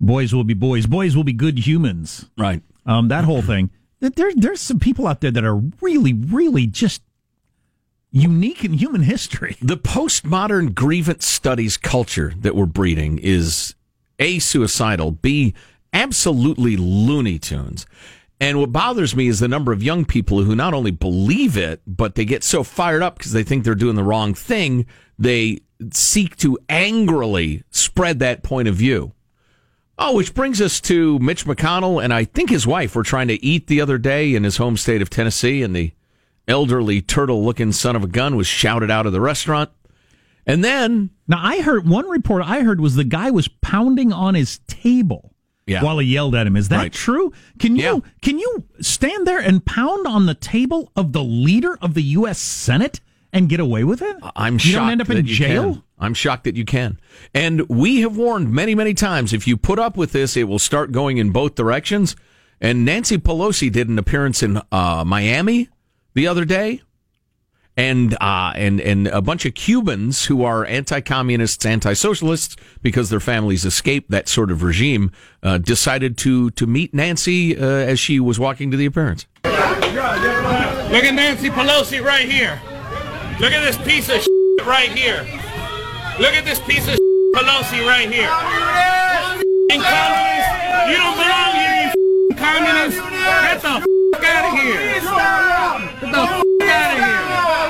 boys 0.01 0.33
will 0.35 0.45
be 0.45 0.55
boys, 0.55 0.87
boys 0.87 1.15
will 1.17 1.25
be 1.25 1.33
good 1.33 1.67
humans. 1.67 2.31
Right. 2.39 2.63
Um, 2.87 3.09
that 3.09 3.25
whole 3.25 3.43
thing. 3.43 3.71
That 4.01 4.17
There, 4.17 4.31
there's 4.35 4.61
some 4.61 4.79
people 4.79 5.07
out 5.07 5.21
there 5.21 5.31
that 5.31 5.45
are 5.45 5.57
really, 5.81 6.13
really 6.15 6.67
just 6.67 7.03
unique 8.11 8.65
in 8.65 8.75
human 8.75 9.03
history. 9.03 9.57
The 9.63 9.77
postmodern 9.77 10.75
grievance 10.75 11.27
studies 11.27 11.77
culture 11.77 12.33
that 12.39 12.55
we're 12.55 12.67
breeding 12.67 13.19
is 13.19 13.75
A, 14.19 14.39
suicidal, 14.39 15.11
B, 15.11 15.53
absolutely 15.95 16.77
Looney 16.77 17.39
Tunes. 17.39 17.87
And 18.41 18.59
what 18.59 18.73
bothers 18.73 19.17
me 19.17 19.29
is 19.29 19.41
the 19.41 19.49
number 19.49 19.73
of 19.73 19.83
young 19.83 20.05
people 20.05 20.43
who 20.43 20.55
not 20.55 20.75
only 20.75 20.91
believe 20.91 21.57
it, 21.57 21.81
but 21.87 22.17
they 22.17 22.25
get 22.25 22.45
so 22.45 22.65
fired 22.65 23.03
up 23.03 23.17
because 23.17 23.33
they 23.33 23.45
think 23.45 23.65
they're 23.65 23.75
doing 23.75 23.97
the 23.97 24.03
wrong 24.03 24.35
thing, 24.35 24.87
they 25.19 25.61
seek 25.93 26.37
to 26.39 26.59
angrily 26.69 27.63
spread 27.71 28.19
that 28.19 28.43
point 28.43 28.69
of 28.69 28.75
view. 28.75 29.13
Oh, 29.97 30.17
which 30.17 30.35
brings 30.35 30.61
us 30.61 30.81
to 30.83 31.21
Mitch 31.21 31.47
McConnell 31.47 32.03
and 32.03 32.13
I 32.13 32.25
think 32.25 32.51
his 32.51 32.67
wife 32.67 32.97
were 32.97 33.05
trying 33.05 33.29
to 33.29 33.43
eat 33.45 33.69
the 33.69 33.81
other 33.81 33.97
day 33.97 34.35
in 34.35 34.43
his 34.43 34.57
home 34.57 34.77
state 34.77 35.01
of 35.01 35.09
Tennessee, 35.09 35.63
and 35.63 35.75
the 35.75 35.93
elderly 36.49 37.01
turtle 37.01 37.45
looking 37.45 37.71
son 37.71 37.95
of 37.95 38.03
a 38.03 38.09
gun 38.09 38.35
was 38.35 38.49
shouted 38.49 38.91
out 38.91 39.07
of 39.07 39.13
the 39.13 39.21
restaurant. 39.21 39.71
And 40.45 40.65
then, 40.65 41.11
Now, 41.29 41.39
I 41.41 41.63
heard 41.63 41.89
one 41.89 42.09
report 42.09 42.43
I 42.45 42.61
heard 42.61 42.81
was 42.81 42.97
the 42.97 43.05
guy 43.05 43.31
was 43.31 43.49
pounding 43.49 44.13
on 44.13 44.35
his 44.35 44.59
table 44.67 45.34
Yeah. 45.67 45.83
while 45.83 45.99
he 45.99 46.07
yelled 46.09 46.35
at 46.35 46.47
him. 46.47 46.57
Is 46.57 46.69
that 46.69 46.77
Right. 46.77 46.93
true? 46.93 47.33
Can 47.59 47.77
you 47.77 47.83
Yeah. 47.83 47.99
can 48.23 48.39
you 48.39 48.65
stand 48.81 49.27
there 49.27 49.39
and 49.39 49.65
pound 49.65 50.07
on 50.07 50.27
the 50.27 50.35
table 50.35 50.93
of 50.95 51.13
the 51.13 51.25
leader 51.25 51.79
of 51.81 51.95
the 51.95 52.03
U.S. 52.03 52.39
Senate 52.39 53.01
and 53.33 53.49
get 53.49 53.61
away 53.61 53.83
with 53.85 54.03
it? 54.03 54.17
I'm 54.37 54.55
you 54.55 54.59
shocked 54.59 54.75
don't 54.83 54.91
end 54.91 55.01
up 55.03 55.11
in 55.11 55.25
jail. 55.27 55.75
can. 55.75 55.83
I'm 55.99 56.13
shocked 56.15 56.45
that 56.45 56.57
you 56.57 56.65
can. 56.67 56.99
And 57.33 57.67
we 57.69 58.01
have 58.01 58.17
warned 58.17 58.53
many, 58.53 58.75
many 58.75 58.93
times 58.95 59.33
if 59.33 59.47
you 59.47 59.57
put 59.57 59.79
up 59.79 59.97
with 59.97 60.13
this, 60.13 60.37
it 60.37 60.49
will 60.49 60.59
start 60.59 60.93
going 60.93 61.17
in 61.19 61.31
both 61.31 61.55
directions. 61.55 62.15
And 62.61 62.85
Nancy 62.85 63.17
Pelosi 63.17 63.71
did 63.73 63.89
an 63.89 63.99
appearance 63.99 64.43
in 64.43 64.61
uh, 64.71 65.05
Miami 65.07 65.69
the 66.15 66.27
other 66.27 66.45
day. 66.45 66.83
And 67.77 68.17
uh, 68.21 68.53
and 68.55 68.81
and 68.81 69.09
a 69.09 69.21
bunch 69.21 69.45
of 69.45 69.55
Cubans 69.55 70.27
who 70.27 70.45
are 70.45 70.65
anti-communists, 70.65 71.67
anti-socialists, 71.67 72.55
because 72.83 73.11
their 73.11 73.19
families 73.19 73.65
escaped 73.65 74.13
that 74.13 74.29
sort 74.29 74.53
of 74.53 74.63
regime, 74.63 75.11
uh, 75.43 75.59
decided 75.59 76.17
to 76.19 76.51
to 76.51 76.69
meet 76.69 76.95
Nancy 76.95 77.59
uh, 77.59 77.65
as 77.65 77.99
she 77.99 78.21
was 78.21 78.39
walking 78.39 78.71
to 78.71 78.77
the 78.77 78.87
appearance. 78.87 79.27
Look 79.43 79.53
at 81.03 81.15
Nancy 81.15 81.51
Pelosi 81.51 82.01
right 82.01 82.29
here. 82.29 82.61
Look 83.41 83.51
at 83.53 83.65
this 83.65 83.77
piece 83.79 84.09
of 84.09 84.23
shit 84.23 84.67
right 84.67 84.91
here. 84.91 85.27
Look 86.21 86.35
at 86.35 86.45
this 86.45 86.61
piece 86.61 86.87
of 86.87 86.95
shit 86.95 87.35
Pelosi 87.35 87.85
right 87.85 88.09
here. 88.09 88.31
And 89.73 89.83
communist, 89.83 90.49
you 90.91 90.97
don't 90.97 91.17
belong 91.19 91.55
here, 91.59 91.93
you 92.31 92.37
communist. 92.37 92.99
Get 93.03 93.61
the 93.63 93.69
f- 93.69 93.85
out 94.23 94.45
of 94.47 94.59
here. 94.61 94.79
Get 96.01 96.13
the 96.13 96.44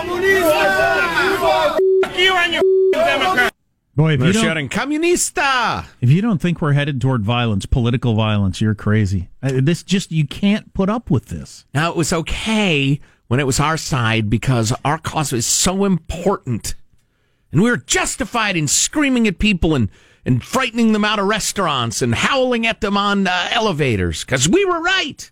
of 0.00 0.20
here. 0.24 1.80
Fuck 2.02 2.18
you 2.18 2.34
and 2.34 2.52
your 2.52 2.62
f- 2.94 3.06
Democrat. 3.20 3.54
Boy, 3.96 4.12
if 4.14 4.20
They're 4.20 4.28
you 4.28 4.32
don't 4.34 4.42
shouting 4.44 4.68
"Comunista!" 4.68 5.84
if 6.00 6.10
you 6.10 6.22
don't 6.22 6.40
think 6.40 6.62
we're 6.62 6.72
headed 6.72 7.00
toward 7.00 7.22
violence, 7.24 7.66
political 7.66 8.14
violence, 8.14 8.60
you're 8.60 8.74
crazy. 8.74 9.28
Uh, 9.42 9.60
This 9.62 9.82
just 9.82 10.10
you 10.10 10.26
can't 10.26 10.72
put 10.72 10.88
up 10.88 11.10
with 11.10 11.26
this. 11.26 11.66
Now, 11.74 11.90
it 11.90 11.96
was 11.96 12.12
okay 12.12 13.00
when 13.28 13.40
it 13.40 13.46
was 13.46 13.60
our 13.60 13.76
side 13.76 14.30
because 14.30 14.72
our 14.84 14.98
cause 14.98 15.32
was 15.32 15.44
so 15.46 15.84
important. 15.84 16.74
And 17.52 17.62
we 17.62 17.70
were 17.70 17.76
justified 17.76 18.56
in 18.56 18.68
screaming 18.68 19.26
at 19.26 19.38
people 19.38 19.74
and, 19.74 19.90
and 20.24 20.42
frightening 20.42 20.92
them 20.92 21.04
out 21.04 21.18
of 21.18 21.26
restaurants 21.26 22.00
and 22.00 22.14
howling 22.14 22.66
at 22.66 22.80
them 22.80 22.96
on 22.96 23.26
uh, 23.26 23.48
elevators 23.50 24.24
because 24.24 24.48
we 24.48 24.64
were 24.64 24.80
right. 24.80 25.30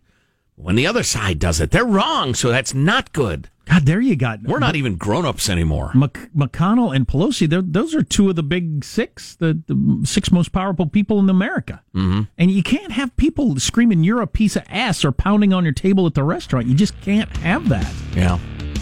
When 0.61 0.75
the 0.75 0.89
other 0.89 1.05
side 1.05 1.39
does 1.39 1.61
it, 1.61 1.71
they're 1.71 1.85
wrong, 1.85 2.35
so 2.35 2.51
that's 2.51 2.75
not 2.75 3.13
good. 3.13 3.49
God, 3.67 3.87
there 3.87 4.01
you 4.01 4.17
got. 4.17 4.43
We're 4.43 4.59
not 4.59 4.77
even 4.77 4.97
grown 4.97 5.25
ups 5.25 5.49
anymore. 5.49 5.93
Mc- 5.95 6.33
McConnell 6.35 6.95
and 6.95 7.07
Pelosi, 7.07 7.47
those 7.73 7.95
are 7.95 8.03
two 8.03 8.29
of 8.29 8.37
the 8.37 8.43
big 8.43 8.83
six, 8.83 9.37
the, 9.37 9.63
the 9.67 10.01
six 10.05 10.33
most 10.33 10.53
powerful 10.53 10.87
people 10.87 11.21
in 11.21 11.29
America. 11.29 11.83
Mm-hmm. 11.95 12.23
And 12.39 12.51
you 12.51 12.63
can't 12.63 12.93
have 12.93 13.17
people 13.17 13.59
screaming, 13.61 14.03
you're 14.03 14.21
a 14.21 14.27
piece 14.27 14.57
of 14.57 14.65
ass, 14.69 15.05
or 15.05 15.13
pounding 15.13 15.53
on 15.53 15.65
your 15.65 15.75
table 15.75 16.07
at 16.07 16.15
the 16.15 16.25
restaurant. 16.25 16.67
You 16.67 16.75
just 16.75 17.01
can't 17.03 17.35
have 17.39 17.69
that. 17.69 17.93
Yeah. 18.17 18.39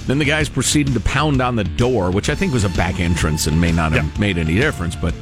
Then 0.06 0.18
the 0.18 0.24
guys 0.24 0.48
proceeded 0.48 0.94
to 0.94 1.00
pound 1.00 1.42
on 1.42 1.56
the 1.56 1.64
door, 1.64 2.10
which 2.10 2.30
I 2.30 2.34
think 2.34 2.52
was 2.52 2.64
a 2.64 2.70
back 2.70 3.00
entrance 3.00 3.48
and 3.48 3.60
may 3.60 3.72
not 3.72 3.92
have 3.92 4.18
made 4.18 4.38
any 4.38 4.54
difference, 4.54 4.96
but 4.96 5.14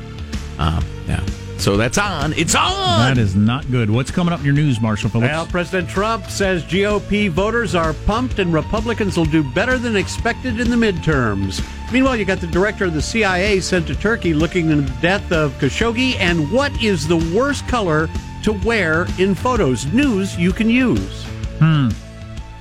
uh, 0.58 0.80
yeah. 1.08 1.24
So 1.58 1.76
that's 1.76 1.96
on. 1.98 2.32
It's 2.34 2.54
on. 2.54 3.14
That 3.14 3.18
is 3.18 3.34
not 3.34 3.70
good. 3.70 3.88
What's 3.88 4.10
coming 4.10 4.34
up 4.34 4.40
in 4.40 4.44
your 4.44 4.54
news, 4.54 4.80
Marshall 4.80 5.08
Phillips? 5.10 5.30
Well, 5.32 5.46
President 5.46 5.88
Trump 5.88 6.26
says 6.26 6.62
GOP 6.64 7.30
voters 7.30 7.74
are 7.74 7.94
pumped 8.06 8.38
and 8.38 8.52
Republicans 8.52 9.16
will 9.16 9.24
do 9.24 9.42
better 9.52 9.78
than 9.78 9.96
expected 9.96 10.60
in 10.60 10.68
the 10.68 10.76
midterms. 10.76 11.64
Meanwhile, 11.92 12.16
you 12.16 12.24
got 12.24 12.40
the 12.40 12.46
director 12.48 12.84
of 12.84 12.92
the 12.94 13.00
CIA 13.02 13.60
sent 13.60 13.86
to 13.86 13.94
Turkey 13.94 14.34
looking 14.34 14.70
into 14.70 14.90
the 14.92 15.00
death 15.00 15.32
of 15.32 15.52
Khashoggi 15.52 16.16
and 16.16 16.50
what 16.52 16.70
is 16.82 17.06
the 17.06 17.16
worst 17.34 17.66
color 17.68 18.08
to 18.42 18.52
wear 18.64 19.06
in 19.18 19.34
photos. 19.34 19.86
News 19.86 20.36
you 20.36 20.52
can 20.52 20.68
use. 20.68 21.24
Hmm. 21.60 21.88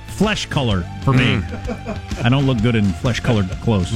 Flesh 0.06 0.46
color 0.46 0.82
for 1.02 1.12
me. 1.12 1.40
I 2.22 2.28
don't 2.30 2.46
look 2.46 2.62
good 2.62 2.76
in 2.76 2.84
flesh 2.84 3.18
colored 3.20 3.50
clothes. 3.62 3.88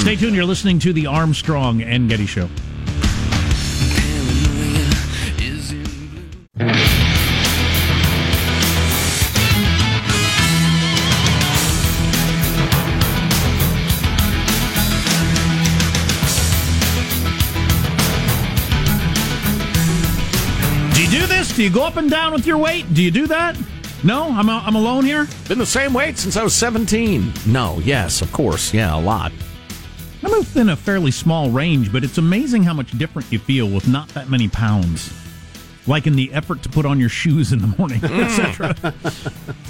Stay 0.00 0.16
tuned. 0.16 0.34
You're 0.34 0.46
listening 0.46 0.78
to 0.80 0.92
the 0.94 1.06
Armstrong 1.06 1.82
and 1.82 2.08
Getty 2.08 2.24
Show. 2.26 2.48
You 6.56 6.66
do 21.10 21.26
this? 21.26 21.56
Do 21.56 21.64
you 21.64 21.70
go 21.70 21.82
up 21.82 21.96
and 21.96 22.08
down 22.08 22.32
with 22.32 22.46
your 22.46 22.58
weight? 22.58 22.92
Do 22.94 23.02
you 23.02 23.10
do 23.10 23.26
that? 23.26 23.58
No, 24.04 24.28
I'm, 24.30 24.48
I'm 24.48 24.76
alone 24.76 25.04
here. 25.04 25.26
Been 25.48 25.58
the 25.58 25.66
same 25.66 25.92
weight 25.92 26.18
since 26.18 26.36
I 26.36 26.44
was 26.44 26.54
17. 26.54 27.32
No, 27.46 27.80
yes, 27.82 28.22
of 28.22 28.30
course. 28.30 28.72
Yeah, 28.72 28.94
a 28.94 29.00
lot. 29.00 29.32
I'm 30.22 30.30
within 30.30 30.68
a 30.68 30.76
fairly 30.76 31.10
small 31.10 31.50
range, 31.50 31.92
but 31.92 32.04
it's 32.04 32.18
amazing 32.18 32.62
how 32.62 32.74
much 32.74 32.96
different 32.96 33.32
you 33.32 33.40
feel 33.40 33.68
with 33.68 33.88
not 33.88 34.08
that 34.10 34.30
many 34.30 34.46
pounds. 34.48 35.12
Like 35.86 36.06
in 36.06 36.16
the 36.16 36.32
effort 36.32 36.62
to 36.62 36.68
put 36.68 36.86
on 36.86 36.98
your 36.98 37.10
shoes 37.10 37.52
in 37.52 37.58
the 37.58 37.74
morning, 37.78 38.02
etc. 38.04 38.74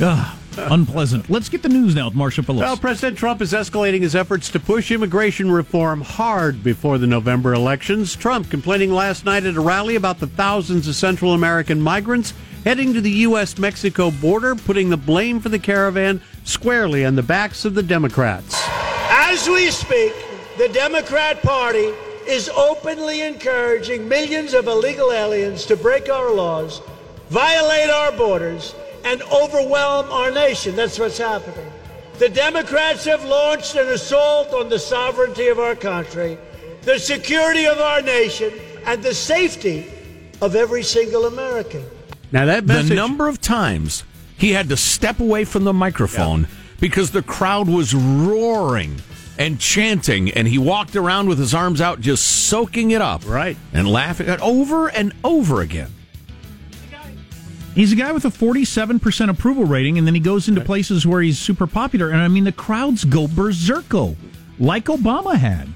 Ugh, 0.00 0.36
unpleasant. 0.56 1.28
Let's 1.28 1.48
get 1.48 1.62
the 1.62 1.68
news 1.68 1.94
now 1.94 2.06
with 2.06 2.14
Marshall 2.14 2.44
Phillips. 2.44 2.62
Well, 2.62 2.76
President 2.76 3.18
Trump 3.18 3.42
is 3.42 3.52
escalating 3.52 4.00
his 4.00 4.14
efforts 4.14 4.48
to 4.50 4.60
push 4.60 4.90
immigration 4.90 5.50
reform 5.50 6.02
hard 6.02 6.62
before 6.62 6.98
the 6.98 7.06
November 7.06 7.52
elections. 7.52 8.14
Trump 8.14 8.48
complaining 8.48 8.92
last 8.92 9.24
night 9.24 9.44
at 9.44 9.56
a 9.56 9.60
rally 9.60 9.96
about 9.96 10.20
the 10.20 10.28
thousands 10.28 10.86
of 10.86 10.94
Central 10.94 11.32
American 11.32 11.80
migrants 11.80 12.32
heading 12.64 12.94
to 12.94 13.00
the 13.00 13.10
U.S. 13.10 13.58
Mexico 13.58 14.10
border, 14.10 14.54
putting 14.54 14.88
the 14.88 14.96
blame 14.96 15.38
for 15.40 15.50
the 15.50 15.58
caravan 15.58 16.20
squarely 16.44 17.04
on 17.04 17.14
the 17.14 17.22
backs 17.22 17.64
of 17.64 17.74
the 17.74 17.82
Democrats. 17.82 18.62
As 19.10 19.48
we 19.48 19.70
speak, 19.70 20.14
the 20.56 20.68
Democrat 20.72 21.42
Party 21.42 21.92
is 22.26 22.48
openly 22.48 23.22
encouraging 23.22 24.08
millions 24.08 24.54
of 24.54 24.66
illegal 24.66 25.12
aliens 25.12 25.66
to 25.66 25.76
break 25.76 26.08
our 26.08 26.32
laws, 26.32 26.80
violate 27.28 27.90
our 27.90 28.12
borders, 28.12 28.74
and 29.04 29.22
overwhelm 29.22 30.10
our 30.10 30.30
nation. 30.30 30.74
That's 30.76 30.98
what's 30.98 31.18
happening. 31.18 31.70
The 32.18 32.28
Democrats 32.28 33.04
have 33.06 33.24
launched 33.24 33.74
an 33.74 33.88
assault 33.88 34.52
on 34.52 34.68
the 34.68 34.78
sovereignty 34.78 35.48
of 35.48 35.58
our 35.58 35.74
country, 35.74 36.38
the 36.82 36.98
security 36.98 37.66
of 37.66 37.78
our 37.78 38.02
nation, 38.02 38.52
and 38.86 39.02
the 39.02 39.14
safety 39.14 39.90
of 40.40 40.54
every 40.54 40.82
single 40.82 41.26
American. 41.26 41.84
Now 42.32 42.46
that 42.46 42.66
message, 42.66 42.90
the 42.90 42.94
number 42.94 43.28
of 43.28 43.40
times 43.40 44.04
he 44.36 44.52
had 44.52 44.68
to 44.68 44.76
step 44.76 45.20
away 45.20 45.44
from 45.44 45.64
the 45.64 45.72
microphone 45.72 46.42
yeah. 46.42 46.48
because 46.80 47.10
the 47.10 47.22
crowd 47.22 47.68
was 47.68 47.94
roaring 47.94 49.00
and 49.38 49.58
chanting, 49.58 50.30
and 50.30 50.46
he 50.46 50.58
walked 50.58 50.96
around 50.96 51.28
with 51.28 51.38
his 51.38 51.54
arms 51.54 51.80
out, 51.80 52.00
just 52.00 52.24
soaking 52.48 52.92
it 52.92 53.00
up, 53.00 53.26
right, 53.28 53.56
and 53.72 53.88
laughing 53.88 54.28
over 54.40 54.88
and 54.88 55.12
over 55.24 55.60
again. 55.60 55.90
He's 57.74 57.92
a 57.92 57.96
guy 57.96 58.12
with 58.12 58.24
a 58.24 58.28
47% 58.28 59.28
approval 59.28 59.64
rating, 59.64 59.98
and 59.98 60.06
then 60.06 60.14
he 60.14 60.20
goes 60.20 60.48
into 60.48 60.60
places 60.60 61.04
where 61.04 61.20
he's 61.20 61.40
super 61.40 61.66
popular. 61.66 62.08
And 62.10 62.20
I 62.20 62.28
mean, 62.28 62.44
the 62.44 62.52
crowds 62.52 63.04
go 63.04 63.26
berserko, 63.26 64.14
like 64.60 64.84
Obama 64.84 65.34
had. 65.34 65.68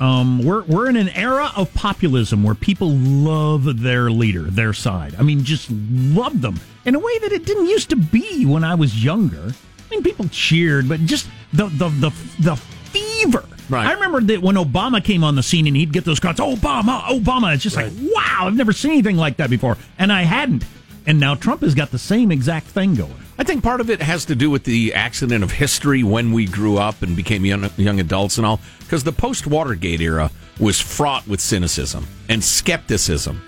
Um, 0.00 0.44
we're 0.44 0.62
we're 0.62 0.88
in 0.88 0.94
an 0.94 1.08
era 1.08 1.50
of 1.56 1.74
populism 1.74 2.44
where 2.44 2.54
people 2.54 2.90
love 2.90 3.82
their 3.82 4.12
leader, 4.12 4.42
their 4.42 4.72
side. 4.72 5.16
I 5.18 5.22
mean, 5.22 5.42
just 5.42 5.68
love 5.72 6.40
them 6.40 6.60
in 6.84 6.94
a 6.94 7.00
way 7.00 7.18
that 7.18 7.32
it 7.32 7.44
didn't 7.44 7.66
used 7.66 7.90
to 7.90 7.96
be 7.96 8.46
when 8.46 8.62
I 8.62 8.76
was 8.76 9.02
younger. 9.02 9.52
I 9.52 9.90
mean, 9.90 10.04
people 10.04 10.28
cheered, 10.28 10.88
but 10.88 11.00
just 11.00 11.28
the 11.52 11.66
the 11.66 11.88
the 11.88 12.10
the 12.40 12.56
fever. 12.56 13.44
Right. 13.68 13.86
I 13.86 13.92
remember 13.92 14.20
that 14.22 14.40
when 14.40 14.56
Obama 14.56 15.04
came 15.04 15.22
on 15.22 15.34
the 15.34 15.42
scene 15.42 15.66
and 15.66 15.76
he'd 15.76 15.92
get 15.92 16.04
those 16.04 16.20
crowds, 16.20 16.40
Obama, 16.40 17.02
Obama. 17.02 17.52
It's 17.52 17.62
just 17.62 17.76
right. 17.76 17.92
like, 17.92 18.12
wow, 18.14 18.46
I've 18.46 18.56
never 18.56 18.72
seen 18.72 18.92
anything 18.92 19.16
like 19.16 19.36
that 19.36 19.50
before, 19.50 19.76
and 19.98 20.12
I 20.12 20.22
hadn't. 20.22 20.64
And 21.06 21.18
now 21.18 21.34
Trump 21.34 21.62
has 21.62 21.74
got 21.74 21.90
the 21.90 21.98
same 21.98 22.30
exact 22.30 22.66
thing 22.66 22.94
going. 22.94 23.14
I 23.38 23.44
think 23.44 23.62
part 23.62 23.80
of 23.80 23.88
it 23.88 24.02
has 24.02 24.26
to 24.26 24.34
do 24.34 24.50
with 24.50 24.64
the 24.64 24.92
accident 24.92 25.42
of 25.42 25.52
history 25.52 26.02
when 26.02 26.32
we 26.32 26.44
grew 26.44 26.76
up 26.76 27.00
and 27.02 27.16
became 27.16 27.46
young, 27.46 27.70
young 27.76 27.98
adults 27.98 28.36
and 28.36 28.46
all. 28.46 28.60
Because 28.80 29.04
the 29.04 29.12
post 29.12 29.46
Watergate 29.46 30.02
era 30.02 30.30
was 30.60 30.80
fraught 30.80 31.26
with 31.26 31.40
cynicism 31.40 32.06
and 32.28 32.44
skepticism 32.44 33.40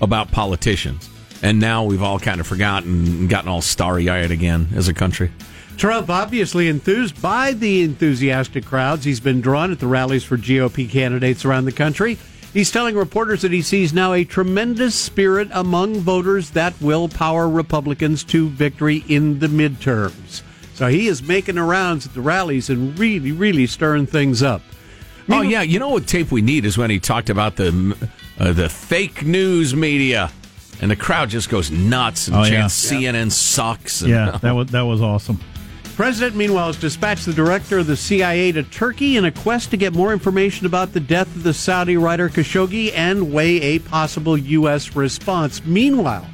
about 0.00 0.32
politicians. 0.32 1.08
And 1.42 1.60
now 1.60 1.84
we've 1.84 2.02
all 2.02 2.18
kind 2.18 2.40
of 2.40 2.46
forgotten 2.46 3.06
and 3.06 3.28
gotten 3.28 3.48
all 3.48 3.60
starry 3.60 4.08
eyed 4.08 4.30
again 4.30 4.68
as 4.74 4.88
a 4.88 4.94
country. 4.94 5.30
Trump 5.76 6.08
obviously 6.08 6.68
enthused 6.68 7.20
by 7.20 7.52
the 7.52 7.82
enthusiastic 7.82 8.64
crowds 8.64 9.04
he's 9.04 9.20
been 9.20 9.40
drawn 9.40 9.72
at 9.72 9.80
the 9.80 9.86
rallies 9.86 10.24
for 10.24 10.36
GOP 10.36 10.88
candidates 10.88 11.44
around 11.44 11.64
the 11.64 11.72
country. 11.72 12.18
He's 12.52 12.70
telling 12.70 12.94
reporters 12.94 13.42
that 13.42 13.50
he 13.50 13.62
sees 13.62 13.92
now 13.92 14.12
a 14.12 14.24
tremendous 14.24 14.94
spirit 14.94 15.48
among 15.50 15.96
voters 15.96 16.50
that 16.50 16.80
will 16.80 17.08
power 17.08 17.48
Republicans 17.48 18.22
to 18.24 18.48
victory 18.48 19.04
in 19.08 19.40
the 19.40 19.48
midterms. 19.48 20.42
So 20.74 20.86
he 20.86 21.08
is 21.08 21.22
making 21.22 21.56
the 21.56 21.62
rounds 21.62 22.06
at 22.06 22.14
the 22.14 22.20
rallies 22.20 22.70
and 22.70 22.96
really, 22.96 23.32
really 23.32 23.66
stirring 23.66 24.06
things 24.06 24.42
up. 24.42 24.62
Oh 25.28 25.40
yeah, 25.40 25.62
you 25.62 25.78
know 25.78 25.88
what 25.88 26.06
tape 26.06 26.30
we 26.30 26.42
need 26.42 26.64
is 26.64 26.76
when 26.76 26.90
he 26.90 27.00
talked 27.00 27.30
about 27.30 27.56
the 27.56 27.96
uh, 28.38 28.52
the 28.52 28.68
fake 28.68 29.24
news 29.24 29.74
media, 29.74 30.30
and 30.80 30.90
the 30.90 30.96
crowd 30.96 31.30
just 31.30 31.48
goes 31.48 31.70
nuts 31.70 32.28
and 32.28 32.36
oh, 32.36 32.44
chants 32.44 32.92
yeah. 32.92 33.12
CNN 33.12 33.32
sucks. 33.32 34.02
And, 34.02 34.10
yeah, 34.10 34.38
that 34.42 34.52
was 34.52 34.68
that 34.68 34.82
was 34.82 35.00
awesome. 35.00 35.40
President, 35.94 36.34
meanwhile, 36.34 36.66
has 36.66 36.76
dispatched 36.76 37.24
the 37.24 37.32
director 37.32 37.78
of 37.78 37.86
the 37.86 37.96
CIA 37.96 38.50
to 38.50 38.64
Turkey 38.64 39.16
in 39.16 39.24
a 39.24 39.30
quest 39.30 39.70
to 39.70 39.76
get 39.76 39.92
more 39.92 40.12
information 40.12 40.66
about 40.66 40.92
the 40.92 40.98
death 40.98 41.28
of 41.36 41.44
the 41.44 41.54
Saudi 41.54 41.96
writer 41.96 42.28
Khashoggi 42.28 42.92
and 42.92 43.32
weigh 43.32 43.60
a 43.60 43.78
possible 43.78 44.36
U.S. 44.36 44.96
response. 44.96 45.64
Meanwhile, 45.64 46.26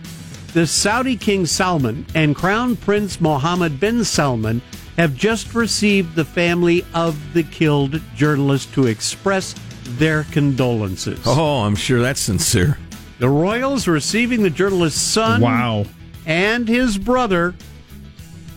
the 0.55 0.67
Saudi 0.67 1.15
King 1.15 1.45
Salman 1.45 2.07
and 2.15 2.35
Crown 2.35 2.75
Prince 2.75 3.21
Mohammed 3.21 3.79
bin 3.79 4.03
Salman 4.03 4.63
have 4.97 5.15
just 5.15 5.55
received 5.55 6.15
the 6.15 6.25
family 6.25 6.83
of 6.95 7.35
the 7.35 7.43
killed 7.43 8.01
journalist 8.17 8.73
to 8.73 8.87
express 8.87 9.55
their 9.85 10.25
condolences. 10.25 11.21
Oh, 11.27 11.65
I'm 11.65 11.77
sure 11.77 12.01
that's 12.01 12.21
sincere. 12.21 12.79
The 13.19 13.29
royals 13.29 13.87
receiving 13.87 14.43
the 14.43 14.49
journalist's 14.49 15.03
son 15.03 15.43
wow. 15.43 15.85
and 16.25 16.67
his 16.67 16.97
brother 16.97 17.55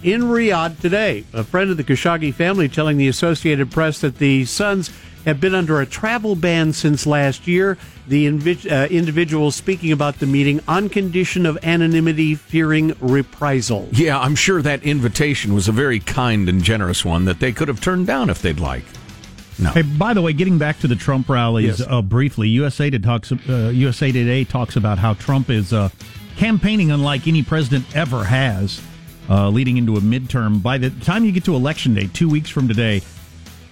in 0.04 0.24
Riyadh 0.24 0.80
today. 0.80 1.24
A 1.34 1.44
friend 1.44 1.72
of 1.72 1.78
the 1.78 1.84
Khashoggi 1.84 2.34
family 2.34 2.68
telling 2.68 2.98
the 2.98 3.08
Associated 3.08 3.72
Press 3.72 4.02
that 4.02 4.18
the 4.18 4.46
sons 4.46 4.92
have 5.26 5.40
been 5.40 5.56
under 5.56 5.80
a 5.80 5.86
travel 5.86 6.36
ban 6.36 6.74
since 6.74 7.06
last 7.06 7.48
year. 7.48 7.78
The 8.08 8.28
invi- 8.28 8.70
uh, 8.70 8.90
individual 8.90 9.52
speaking 9.52 9.94
about 9.94 10.20
the 10.20 10.26
meeting 10.26 10.60
on 10.68 10.90
condition 10.90 11.46
of 11.46 11.58
anonymity, 11.64 12.36
fearing 12.36 12.96
reprisal. 13.00 13.88
Yeah, 13.94 14.20
I'm 14.20 14.36
sure 14.36 14.62
that 14.62 14.84
invitation 14.84 15.54
was 15.54 15.70
a 15.70 15.72
very 15.72 16.02
kind 16.02 16.50
and 16.50 16.62
generous 16.62 17.06
one 17.06 17.24
that 17.26 17.40
they 17.40 17.54
could 17.54 17.70
have 17.70 17.80
turned 17.80 18.06
down 18.06 18.30
if 18.30 18.42
they'd 18.42 18.60
like. 18.60 18.84
No. 19.58 19.70
Hey, 19.70 19.84
by 19.84 20.14
the 20.14 20.22
way, 20.22 20.34
getting 20.34 20.58
back 20.58 20.80
to 20.80 20.88
the 20.88 20.96
Trump 20.96 21.30
rallies 21.30 21.80
yes. 21.80 21.88
uh, 21.88 22.02
briefly, 22.02 22.50
USA 22.50 22.90
Today 22.90 23.06
talks 23.06 23.32
uh, 23.32 23.72
USA 23.74 24.12
Today 24.12 24.44
talks 24.44 24.76
about 24.76 24.98
how 24.98 25.14
Trump 25.14 25.50
is 25.50 25.72
uh, 25.72 25.90
campaigning 26.36 26.92
unlike 26.92 27.28
any 27.28 27.44
president 27.44 27.86
ever 27.96 28.26
has 28.26 28.82
uh, 29.30 29.50
leading 29.50 29.78
into 29.78 29.96
a 29.96 30.02
midterm. 30.02 30.62
By 30.62 30.78
the 30.78 30.90
time 30.90 31.26
you 31.26 31.32
get 31.32 31.46
to 31.46 31.56
election 31.56 31.94
day, 31.94 32.08
two 32.14 32.30
weeks 32.30 32.50
from 32.50 32.68
today, 32.68 33.02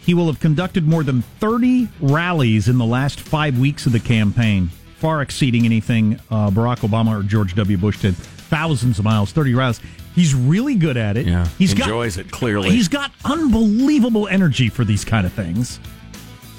he 0.01 0.13
will 0.13 0.27
have 0.27 0.39
conducted 0.39 0.87
more 0.87 1.03
than 1.03 1.21
30 1.21 1.87
rallies 1.99 2.67
in 2.67 2.77
the 2.77 2.85
last 2.85 3.19
five 3.19 3.59
weeks 3.59 3.85
of 3.85 3.91
the 3.91 3.99
campaign, 3.99 4.69
far 4.97 5.21
exceeding 5.21 5.65
anything 5.65 6.19
uh, 6.29 6.49
Barack 6.49 6.79
Obama 6.79 7.19
or 7.19 7.23
George 7.23 7.55
W. 7.55 7.77
Bush 7.77 8.01
did. 8.01 8.15
Thousands 8.15 8.99
of 8.99 9.05
miles, 9.05 9.31
30 9.31 9.53
rallies. 9.53 9.79
He's 10.15 10.35
really 10.35 10.75
good 10.75 10.97
at 10.97 11.15
it. 11.15 11.25
Yeah, 11.25 11.47
he's 11.57 11.71
enjoys 11.71 12.17
got, 12.17 12.25
it 12.25 12.31
clearly. 12.31 12.71
He's 12.71 12.89
got 12.89 13.11
unbelievable 13.23 14.27
energy 14.27 14.67
for 14.67 14.83
these 14.83 15.05
kind 15.05 15.25
of 15.25 15.31
things. 15.31 15.79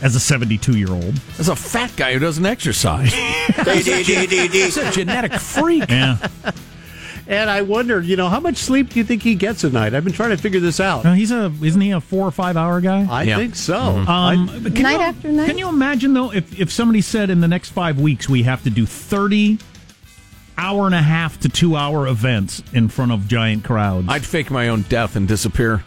As 0.01 0.17
a 0.17 0.21
72 0.21 0.79
year 0.79 0.91
old, 0.91 1.21
as 1.39 1.49
a 1.49 1.55
fat 1.55 1.93
guy 1.97 2.15
who 2.15 2.19
doesn't 2.19 2.45
exercise, 2.45 3.13
he's 3.75 4.77
a 4.77 4.91
genetic 4.91 5.35
freak. 5.35 5.89
Yeah. 5.89 6.17
And 7.33 7.49
I 7.49 7.63
wonder, 7.63 7.99
you 7.99 8.17
know, 8.17 8.29
how 8.29 8.41
much 8.41 8.59
sleep 8.59 8.91
do 8.91 8.99
you 8.99 9.05
think 9.05 9.23
he 9.23 9.35
gets 9.35 9.65
a 9.65 9.71
night? 9.71 9.95
I've 9.95 10.05
been 10.05 10.13
trying 10.13 10.31
to 10.31 10.37
figure 10.37 10.61
this 10.61 10.81
out. 10.81 11.07
He's 11.17 11.31
a 11.31 11.51
isn't 11.63 11.81
he 11.81 11.93
a 11.93 12.01
four 12.01 12.29
or 12.29 12.31
five 12.31 12.59
hour 12.59 12.83
guy? 12.83 13.07
I 13.11 13.23
yeah. 13.23 13.39
think 13.39 13.57
so. 13.57 13.75
Mm-hmm. 13.75 14.09
Um, 14.11 14.63
night 14.75 14.93
you, 14.93 15.01
after 15.01 15.33
night. 15.33 15.47
Can 15.47 15.57
you 15.57 15.71
imagine 15.71 16.13
though 16.13 16.31
if 16.31 16.61
if 16.61 16.71
somebody 16.71 17.01
said 17.01 17.31
in 17.31 17.41
the 17.41 17.49
next 17.49 17.71
five 17.71 17.99
weeks 17.99 18.29
we 18.29 18.43
have 18.43 18.63
to 18.65 18.71
do 18.71 18.85
thirty 18.85 19.59
hour 20.59 20.85
and 20.85 20.95
a 20.95 21.01
half 21.01 21.41
to 21.41 21.49
two 21.49 21.75
hour 21.75 22.07
events 22.07 22.63
in 22.75 22.89
front 22.89 23.13
of 23.13 23.27
giant 23.29 23.65
crowds? 23.65 24.09
I'd 24.11 24.27
fake 24.27 24.51
my 24.51 24.69
own 24.69 24.83
death 24.83 25.17
and 25.17 25.27
disappear. 25.27 25.83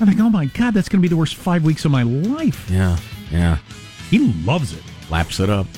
I 0.00 0.06
think, 0.06 0.18
oh 0.18 0.28
my 0.28 0.46
god, 0.46 0.74
that's 0.74 0.88
going 0.88 0.98
to 0.98 1.02
be 1.02 1.08
the 1.08 1.16
worst 1.16 1.36
five 1.36 1.62
weeks 1.62 1.84
of 1.84 1.92
my 1.92 2.02
life. 2.02 2.68
Yeah, 2.68 2.98
yeah. 3.30 3.58
He 4.10 4.32
loves 4.42 4.72
it. 4.72 4.82
Laps 5.08 5.38
it 5.38 5.48
up. 5.48 5.68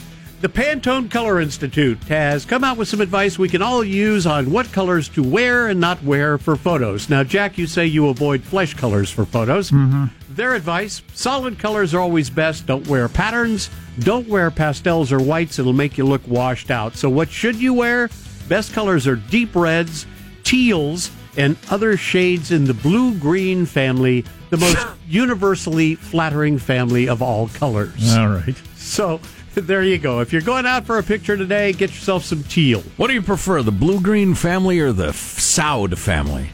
The 0.47 0.63
Pantone 0.63 1.11
Color 1.11 1.41
Institute 1.41 2.01
has 2.05 2.45
come 2.45 2.63
out 2.63 2.77
with 2.77 2.87
some 2.87 3.01
advice 3.01 3.37
we 3.37 3.49
can 3.49 3.63
all 3.63 3.83
use 3.83 4.29
on 4.29 4.53
what 4.53 4.71
colors 4.71 5.09
to 5.09 5.23
wear 5.25 5.67
and 5.67 5.81
not 5.81 6.01
wear 6.05 6.39
for 6.39 6.55
photos. 6.55 7.11
Now, 7.11 7.25
Jack, 7.25 7.59
you 7.59 7.67
say 7.67 7.87
you 7.87 8.07
avoid 8.11 8.45
flesh 8.45 8.73
colors 8.73 9.11
for 9.11 9.25
photos. 9.25 9.73
Mm-hmm. 9.73 10.05
Their 10.37 10.55
advice 10.55 11.03
solid 11.15 11.59
colors 11.59 11.95
are 11.95 11.99
always 11.99 12.31
best. 12.31 12.65
Don't 12.65 12.87
wear 12.87 13.09
patterns. 13.09 13.71
Don't 13.99 14.29
wear 14.29 14.53
pastels 14.53 15.11
or 15.11 15.19
whites. 15.19 15.59
It'll 15.59 15.73
make 15.73 15.99
you 15.99 16.05
look 16.05 16.23
washed 16.29 16.71
out. 16.71 16.95
So, 16.95 17.11
what 17.11 17.29
should 17.29 17.57
you 17.57 17.75
wear? 17.75 18.09
Best 18.47 18.73
colors 18.73 19.09
are 19.09 19.17
deep 19.17 19.53
reds, 19.53 20.07
teals, 20.45 21.11
and 21.37 21.57
other 21.71 21.97
shades 21.97 22.53
in 22.53 22.67
the 22.67 22.75
blue 22.75 23.19
green 23.19 23.67
family, 23.67 24.25
the 24.51 24.59
most 24.59 24.87
universally 25.09 25.97
flattering 25.97 26.57
family 26.57 27.09
of 27.09 27.21
all 27.21 27.49
colors. 27.49 28.17
All 28.17 28.29
right. 28.29 28.55
So, 28.77 29.21
there 29.63 29.83
you 29.83 29.97
go. 29.97 30.21
If 30.21 30.35
you're 30.35 30.43
going 30.43 30.67
out 30.67 30.85
for 30.85 30.99
a 30.99 31.03
picture 31.03 31.35
today, 31.35 31.73
get 31.73 31.89
yourself 31.89 32.25
some 32.25 32.43
teal. 32.45 32.83
What 32.99 33.07
do 33.07 33.15
you 33.15 33.23
prefer, 33.23 33.63
the 33.63 33.73
blue 33.73 34.03
green 34.03 34.35
family 34.35 34.81
or 34.81 34.93
the 34.93 35.09
Saud 35.09 35.97
family? 35.97 36.51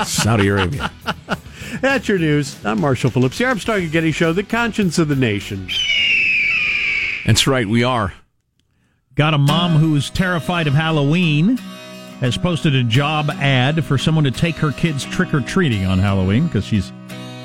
Saudi 0.06 0.48
Arabia. 0.48 0.90
That's 1.82 2.08
your 2.08 2.18
news. 2.18 2.56
I'm 2.64 2.80
Marshall 2.80 3.10
Phillips, 3.10 3.36
the 3.36 3.44
Armstrong 3.44 3.82
and 3.82 3.92
Getty 3.92 4.12
Show, 4.12 4.32
the 4.32 4.44
conscience 4.44 4.98
of 4.98 5.08
the 5.08 5.16
nation. 5.16 5.68
That's 7.26 7.46
right, 7.46 7.68
we 7.68 7.84
are. 7.84 8.14
Got 9.14 9.34
a 9.34 9.38
mom 9.38 9.72
who's 9.72 10.08
terrified 10.08 10.68
of 10.68 10.74
Halloween. 10.74 11.58
Has 12.20 12.38
posted 12.38 12.74
a 12.74 12.82
job 12.82 13.30
ad 13.30 13.84
for 13.84 13.98
someone 13.98 14.24
to 14.24 14.30
take 14.30 14.56
her 14.56 14.72
kids 14.72 15.04
trick 15.04 15.34
or 15.34 15.40
treating 15.40 15.84
on 15.84 15.98
Halloween 15.98 16.46
because 16.46 16.64
she's 16.64 16.92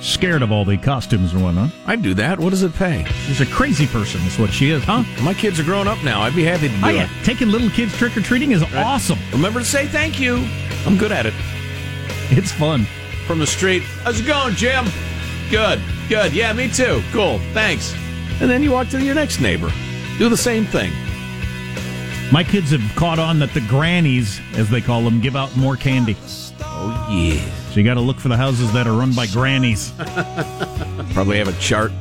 scared 0.03 0.41
of 0.41 0.51
all 0.51 0.65
the 0.65 0.77
costumes 0.77 1.33
and 1.33 1.43
whatnot. 1.43 1.71
I'd 1.85 2.01
do 2.01 2.13
that. 2.15 2.39
What 2.39 2.49
does 2.51 2.63
it 2.63 2.73
pay? 2.75 3.05
She's 3.25 3.41
a 3.41 3.45
crazy 3.45 3.87
person, 3.87 4.21
is 4.21 4.37
what 4.37 4.51
she 4.51 4.69
is, 4.69 4.83
huh? 4.83 5.03
My 5.23 5.33
kids 5.33 5.59
are 5.59 5.63
grown 5.63 5.87
up 5.87 6.03
now. 6.03 6.21
I'd 6.21 6.35
be 6.35 6.43
happy 6.43 6.67
to 6.69 6.75
do 6.75 6.81
Oh, 6.85 6.89
it. 6.89 7.09
Taking 7.23 7.49
little 7.49 7.69
kids 7.69 7.93
trick 7.97 8.15
or 8.17 8.21
treating 8.21 8.51
is 8.51 8.63
awesome. 8.75 9.17
Remember 9.31 9.59
to 9.59 9.65
say 9.65 9.87
thank 9.87 10.19
you. 10.19 10.45
I'm 10.85 10.97
good 10.97 11.11
at 11.11 11.25
it. 11.25 11.33
It's 12.31 12.51
fun. 12.51 12.85
From 13.27 13.39
the 13.39 13.47
street, 13.47 13.83
how's 14.03 14.19
it 14.19 14.27
going, 14.27 14.53
Jim? 14.55 14.85
Good, 15.49 15.81
good. 16.09 16.33
Yeah, 16.33 16.51
me 16.51 16.69
too. 16.69 17.01
Cool, 17.11 17.39
thanks. 17.53 17.93
And 18.41 18.49
then 18.49 18.61
you 18.63 18.71
walk 18.71 18.89
to 18.89 19.01
your 19.01 19.15
next 19.15 19.39
neighbor. 19.39 19.71
Do 20.17 20.27
the 20.27 20.35
same 20.37 20.65
thing. 20.65 20.91
My 22.31 22.43
kids 22.43 22.71
have 22.71 22.81
caught 22.95 23.19
on 23.19 23.39
that 23.39 23.53
the 23.53 23.61
grannies, 23.61 24.41
as 24.55 24.69
they 24.69 24.81
call 24.81 25.01
them, 25.03 25.21
give 25.21 25.35
out 25.35 25.55
more 25.55 25.75
candy. 25.77 26.17
Oh, 26.83 27.09
yeah. 27.11 27.41
So 27.69 27.79
you 27.79 27.83
got 27.83 27.95
to 27.95 28.01
look 28.01 28.19
for 28.19 28.27
the 28.27 28.37
houses 28.37 28.71
that 28.73 28.87
are 28.87 28.93
run 28.93 29.13
by 29.13 29.27
grannies. 29.27 29.91
Probably 31.13 31.37
have 31.37 31.47
a 31.47 31.59
chart. 31.59 31.91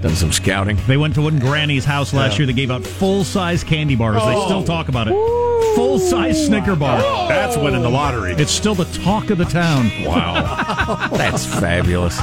Done 0.00 0.14
some 0.14 0.32
scouting. 0.32 0.78
They 0.86 0.96
went 0.96 1.14
to 1.14 1.22
one 1.22 1.38
granny's 1.38 1.84
house 1.84 2.14
last 2.14 2.38
year. 2.38 2.46
They 2.46 2.52
gave 2.52 2.70
out 2.70 2.84
full 2.84 3.24
size 3.24 3.64
candy 3.64 3.96
bars. 3.96 4.22
They 4.22 4.44
still 4.44 4.58
oh. 4.58 4.64
talk 4.64 4.88
about 4.88 5.08
it. 5.08 5.14
Full 5.74 5.98
size 5.98 6.46
Snicker 6.46 6.76
bar. 6.76 7.00
Oh. 7.02 7.28
That's 7.28 7.56
winning 7.56 7.82
the 7.82 7.90
lottery. 7.90 8.32
It's 8.32 8.52
still 8.52 8.74
the 8.74 8.84
talk 9.02 9.30
of 9.30 9.38
the 9.38 9.44
town. 9.44 9.90
Wow. 10.04 11.08
that's 11.12 11.44
fabulous. 11.44 12.20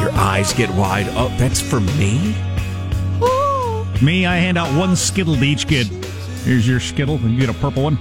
Your 0.00 0.10
eyes 0.12 0.52
get 0.54 0.70
wide. 0.70 1.06
Oh, 1.10 1.28
that's 1.38 1.60
for 1.60 1.80
me? 1.80 2.34
Me, 4.02 4.26
I 4.26 4.36
hand 4.36 4.58
out 4.58 4.74
one 4.78 4.94
Skittle 4.94 5.36
to 5.36 5.42
each 5.42 5.66
kid. 5.66 5.86
Here's 6.44 6.68
your 6.68 6.80
Skittle, 6.80 7.16
and 7.16 7.32
you 7.32 7.40
get 7.40 7.48
a 7.48 7.58
purple 7.58 7.82
one. 7.82 7.98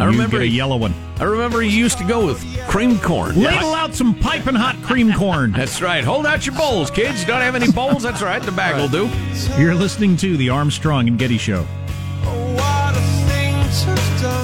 I 0.00 0.04
you 0.04 0.12
remember 0.12 0.38
get 0.38 0.44
a 0.44 0.48
yellow 0.48 0.76
one. 0.78 0.94
I 1.18 1.24
remember 1.24 1.62
you 1.62 1.70
used 1.70 1.98
to 1.98 2.04
go 2.04 2.24
with 2.24 2.42
cream 2.66 2.98
corn. 2.98 3.36
Ladle 3.36 3.74
out 3.74 3.94
some 3.94 4.14
piping 4.14 4.54
hot 4.54 4.76
cream 4.82 5.12
corn. 5.12 5.52
That's 5.52 5.82
right. 5.82 6.02
Hold 6.02 6.24
out 6.24 6.46
your 6.46 6.54
bowls, 6.54 6.90
kids. 6.90 7.24
Don't 7.24 7.42
have 7.42 7.54
any 7.54 7.70
bowls? 7.70 8.02
That's 8.02 8.22
right. 8.22 8.42
The 8.42 8.52
bag 8.52 8.76
will 8.76 8.88
do. 8.88 9.10
You're 9.60 9.74
listening 9.74 10.16
to 10.18 10.36
the 10.38 10.48
Armstrong 10.48 11.06
and 11.08 11.18
Getty 11.18 11.36
Show. 11.38 11.66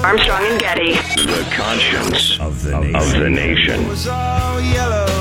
Armstrong 0.03 0.43
and 0.43 0.59
Getty. 0.59 0.93
The 0.93 1.47
conscience 1.51 2.39
of 2.39 2.63
the 2.63 2.79
nation. 2.79 2.95
Of 2.95 3.11
the 3.11 3.29
nation. 3.29 5.16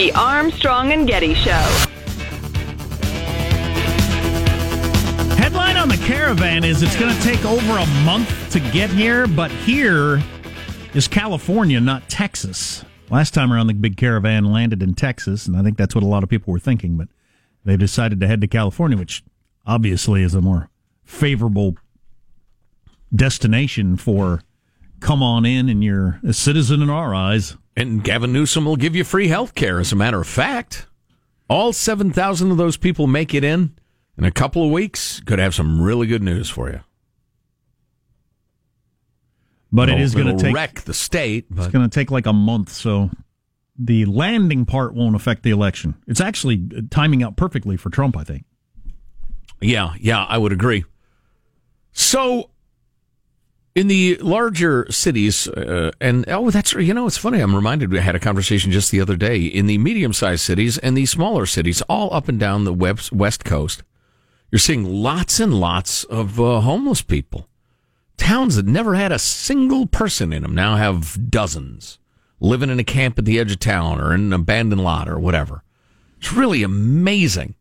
The 0.00 0.12
Armstrong 0.12 0.92
and 0.92 1.06
Getty 1.06 1.34
Show. 1.34 1.50
Headline 5.36 5.76
on 5.76 5.90
the 5.90 6.02
caravan 6.06 6.64
is 6.64 6.82
it's 6.82 6.98
going 6.98 7.14
to 7.14 7.22
take 7.22 7.44
over 7.44 7.76
a 7.76 7.84
month 8.02 8.50
to 8.52 8.60
get 8.60 8.88
here, 8.88 9.26
but 9.26 9.50
here 9.50 10.22
is 10.94 11.06
California, 11.06 11.78
not 11.80 12.08
Texas. 12.08 12.82
Last 13.10 13.34
time 13.34 13.52
around, 13.52 13.66
the 13.66 13.74
big 13.74 13.98
caravan 13.98 14.46
landed 14.46 14.82
in 14.82 14.94
Texas, 14.94 15.46
and 15.46 15.54
I 15.54 15.62
think 15.62 15.76
that's 15.76 15.94
what 15.94 16.02
a 16.02 16.06
lot 16.06 16.22
of 16.22 16.30
people 16.30 16.50
were 16.50 16.58
thinking, 16.58 16.96
but 16.96 17.08
they 17.66 17.76
decided 17.76 18.20
to 18.20 18.26
head 18.26 18.40
to 18.40 18.46
California, 18.46 18.96
which 18.96 19.22
obviously 19.66 20.22
is 20.22 20.34
a 20.34 20.40
more 20.40 20.70
favorable 21.04 21.76
destination 23.14 23.98
for 23.98 24.40
come 25.00 25.22
on 25.22 25.44
in 25.44 25.68
and 25.68 25.84
you're 25.84 26.20
a 26.26 26.32
citizen 26.32 26.80
in 26.80 26.88
our 26.88 27.14
eyes. 27.14 27.58
And 27.76 28.02
Gavin 28.04 28.32
Newsom 28.32 28.64
will 28.64 28.76
give 28.76 28.94
you 28.96 29.04
free 29.04 29.28
health 29.28 29.54
care, 29.54 29.78
as 29.80 29.92
a 29.92 29.96
matter 29.96 30.20
of 30.20 30.26
fact. 30.26 30.86
All 31.48 31.72
7,000 31.72 32.50
of 32.50 32.56
those 32.56 32.76
people 32.76 33.06
make 33.06 33.34
it 33.34 33.42
in 33.44 33.74
in 34.18 34.24
a 34.24 34.30
couple 34.30 34.64
of 34.64 34.70
weeks. 34.70 35.20
Could 35.20 35.38
have 35.38 35.54
some 35.54 35.80
really 35.80 36.06
good 36.06 36.22
news 36.22 36.48
for 36.50 36.68
you. 36.70 36.80
But 39.72 39.88
it 39.88 39.92
It'll- 39.92 40.04
is 40.04 40.14
going 40.14 40.36
to 40.36 40.42
take 40.42 40.54
wreck 40.54 40.80
the 40.82 40.94
state. 40.94 41.46
It's 41.56 41.68
going 41.68 41.88
to 41.88 41.94
take 41.94 42.10
like 42.10 42.26
a 42.26 42.32
month, 42.32 42.70
so 42.72 43.10
the 43.78 44.04
landing 44.04 44.66
part 44.66 44.94
won't 44.94 45.14
affect 45.16 45.42
the 45.42 45.50
election. 45.50 45.94
It's 46.06 46.20
actually 46.20 46.62
uh, 46.76 46.80
timing 46.90 47.22
out 47.22 47.36
perfectly 47.36 47.76
for 47.76 47.88
Trump, 47.88 48.16
I 48.16 48.24
think. 48.24 48.44
yeah, 49.60 49.94
yeah, 50.00 50.24
I 50.24 50.38
would 50.38 50.52
agree. 50.52 50.84
So, 51.92 52.50
in 53.74 53.88
the 53.88 54.16
larger 54.16 54.86
cities, 54.90 55.46
uh, 55.48 55.92
and 56.00 56.24
oh, 56.28 56.50
that's 56.50 56.72
you 56.72 56.92
know, 56.92 57.06
it's 57.06 57.16
funny. 57.16 57.40
I'm 57.40 57.54
reminded 57.54 57.90
we 57.90 58.00
had 58.00 58.14
a 58.14 58.20
conversation 58.20 58.72
just 58.72 58.90
the 58.90 59.00
other 59.00 59.16
day 59.16 59.38
in 59.38 59.66
the 59.66 59.78
medium-sized 59.78 60.42
cities 60.42 60.78
and 60.78 60.96
the 60.96 61.06
smaller 61.06 61.46
cities, 61.46 61.82
all 61.82 62.12
up 62.12 62.28
and 62.28 62.38
down 62.38 62.64
the 62.64 62.72
west 63.12 63.44
coast. 63.44 63.82
You're 64.50 64.58
seeing 64.58 64.84
lots 64.84 65.38
and 65.38 65.54
lots 65.54 66.04
of 66.04 66.40
uh, 66.40 66.60
homeless 66.60 67.02
people. 67.02 67.46
Towns 68.16 68.56
that 68.56 68.66
never 68.66 68.96
had 68.96 69.12
a 69.12 69.18
single 69.18 69.86
person 69.86 70.32
in 70.32 70.42
them 70.42 70.54
now 70.54 70.76
have 70.76 71.30
dozens 71.30 71.98
living 72.40 72.70
in 72.70 72.80
a 72.80 72.84
camp 72.84 73.18
at 73.18 73.24
the 73.24 73.38
edge 73.38 73.52
of 73.52 73.60
town 73.60 74.00
or 74.00 74.12
in 74.14 74.20
an 74.20 74.32
abandoned 74.32 74.82
lot 74.82 75.08
or 75.08 75.18
whatever. 75.18 75.62
It's 76.18 76.32
really 76.32 76.62
amazing. 76.62 77.54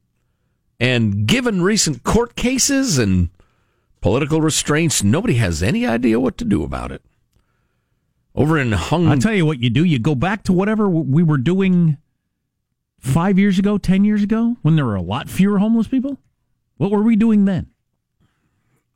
And 0.80 1.28
given 1.28 1.62
recent 1.62 2.04
court 2.04 2.36
cases 2.36 2.98
and 2.98 3.30
political 4.02 4.42
restraints, 4.42 5.04
nobody 5.04 5.36
has 5.36 5.62
any 5.64 5.86
idea 5.86 6.20
what 6.20 6.38
to 6.38 6.46
do 6.46 6.64
about 6.64 6.92
it. 6.92 7.02
Over 8.36 8.58
in 8.58 8.72
Hung, 8.72 9.08
I'll 9.08 9.18
tell 9.18 9.34
you 9.34 9.46
what 9.46 9.60
you 9.60 9.70
do. 9.70 9.84
You 9.84 10.00
go 10.00 10.16
back 10.16 10.44
to 10.44 10.54
whatever 10.54 10.88
we 10.88 11.24
were 11.24 11.38
doing 11.38 11.98
five 13.00 13.38
years 13.40 13.60
ago, 13.60 13.78
10 13.78 14.06
years 14.06 14.24
ago, 14.24 14.58
when 14.62 14.76
there 14.76 14.86
were 14.86 14.96
a 14.96 15.02
lot 15.02 15.30
fewer 15.30 15.58
homeless 15.60 15.88
people. 15.88 16.18
What 16.78 16.92
were 16.92 17.02
we 17.02 17.16
doing 17.16 17.46
then 17.46 17.68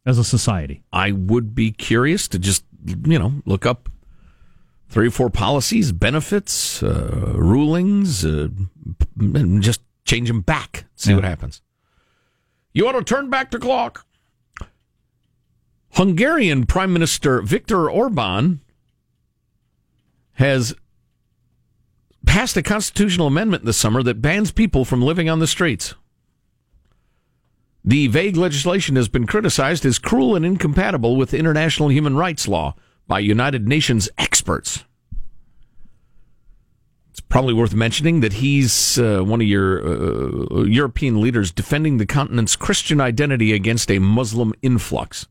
as 0.05 0.17
a 0.17 0.23
society? 0.23 0.83
I 0.93 1.11
would 1.11 1.53
be 1.55 1.71
curious 1.71 2.27
to 2.29 2.39
just, 2.39 2.63
you 2.85 3.19
know, 3.19 3.33
look 3.45 3.65
up 3.65 3.89
three 4.87 5.07
or 5.07 5.11
four 5.11 5.29
policies, 5.29 5.91
benefits, 5.91 6.81
uh, 6.83 7.33
rulings, 7.35 8.23
uh, 8.23 8.47
and 9.19 9.61
just 9.61 9.81
change 10.05 10.27
them 10.29 10.41
back, 10.41 10.85
see 10.95 11.09
Yeah. 11.09 11.15
what 11.17 11.25
happens. 11.25 11.61
You 12.73 12.87
ought 12.87 12.93
to 12.93 13.03
turn 13.03 13.29
back 13.29 13.51
the 13.51 13.59
clock. 13.59 14.05
Hungarian 15.93 16.65
Prime 16.65 16.91
Minister 16.91 17.41
Viktor 17.41 17.89
Orban 17.89 18.61
has 20.33 20.73
passed 22.25 22.57
a 22.57 22.63
constitutional 22.63 23.27
amendment 23.27 23.63
this 23.63 23.77
summer 23.77 24.01
that 24.01 24.21
bans 24.21 24.51
people 24.51 24.85
from 24.85 25.03
living 25.03 25.29
on 25.29 25.39
the 25.39 25.45
streets. 25.45 25.93
The 27.85 28.07
vague 28.07 28.37
legislation 28.37 28.95
has 28.95 29.07
been 29.07 29.27
criticized 29.27 29.85
as 29.85 29.99
cruel 29.99 30.35
and 30.35 30.43
incompatible 30.45 31.15
with 31.15 31.33
international 31.33 31.91
human 31.91 32.15
rights 32.15 32.47
law 32.47 32.75
by 33.07 33.19
United 33.19 33.67
Nations 33.67 34.09
experts. 34.17 34.85
It's 37.11 37.19
probably 37.19 37.53
worth 37.53 37.75
mentioning 37.75 38.21
that 38.21 38.33
he's 38.33 38.97
uh, 38.97 39.21
one 39.21 39.41
of 39.41 39.47
your 39.47 39.85
uh, 39.85 40.63
European 40.63 41.21
leaders 41.21 41.51
defending 41.51 41.97
the 41.97 42.07
continent's 42.07 42.55
Christian 42.55 42.99
identity 42.99 43.53
against 43.53 43.91
a 43.91 43.99
Muslim 43.99 44.53
influx. 44.63 45.27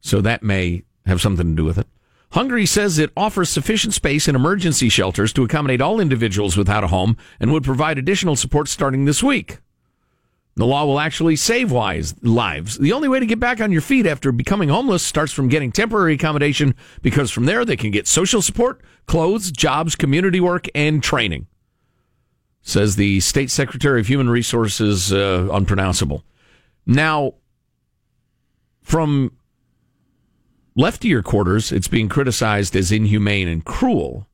So 0.00 0.20
that 0.20 0.42
may 0.42 0.84
have 1.06 1.20
something 1.20 1.48
to 1.48 1.54
do 1.54 1.64
with 1.64 1.78
it. 1.78 1.86
Hungary 2.32 2.66
says 2.66 2.98
it 2.98 3.12
offers 3.16 3.48
sufficient 3.48 3.94
space 3.94 4.28
in 4.28 4.34
emergency 4.34 4.88
shelters 4.88 5.32
to 5.32 5.44
accommodate 5.44 5.80
all 5.80 6.00
individuals 6.00 6.56
without 6.56 6.84
a 6.84 6.88
home 6.88 7.16
and 7.40 7.52
would 7.52 7.64
provide 7.64 7.98
additional 7.98 8.36
support 8.36 8.68
starting 8.68 9.04
this 9.04 9.22
week. 9.22 9.58
The 10.56 10.66
law 10.66 10.86
will 10.86 10.98
actually 10.98 11.36
save 11.36 11.70
lives. 11.70 12.14
The 12.78 12.92
only 12.92 13.08
way 13.08 13.20
to 13.20 13.26
get 13.26 13.38
back 13.38 13.60
on 13.60 13.72
your 13.72 13.82
feet 13.82 14.06
after 14.06 14.32
becoming 14.32 14.70
homeless 14.70 15.02
starts 15.02 15.32
from 15.32 15.48
getting 15.48 15.70
temporary 15.70 16.14
accommodation 16.14 16.74
because 17.02 17.30
from 17.30 17.44
there 17.44 17.64
they 17.64 17.76
can 17.76 17.90
get 17.90 18.08
social 18.08 18.40
support, 18.40 18.80
clothes, 19.06 19.50
jobs, 19.50 19.94
community 19.94 20.40
work, 20.40 20.66
and 20.74 21.02
training. 21.02 21.46
Says 22.62 22.96
the 22.96 23.20
State 23.20 23.50
Secretary 23.50 24.00
of 24.00 24.06
Human 24.08 24.30
Resources, 24.30 25.12
uh, 25.12 25.48
unpronounceable. 25.52 26.24
Now, 26.86 27.34
from 28.82 29.32
leftier 30.76 31.22
quarters, 31.22 31.72
it's 31.72 31.88
being 31.88 32.08
criticized 32.08 32.76
as 32.76 32.92
inhumane 32.92 33.48
and 33.48 33.64
cruel. 33.64 34.26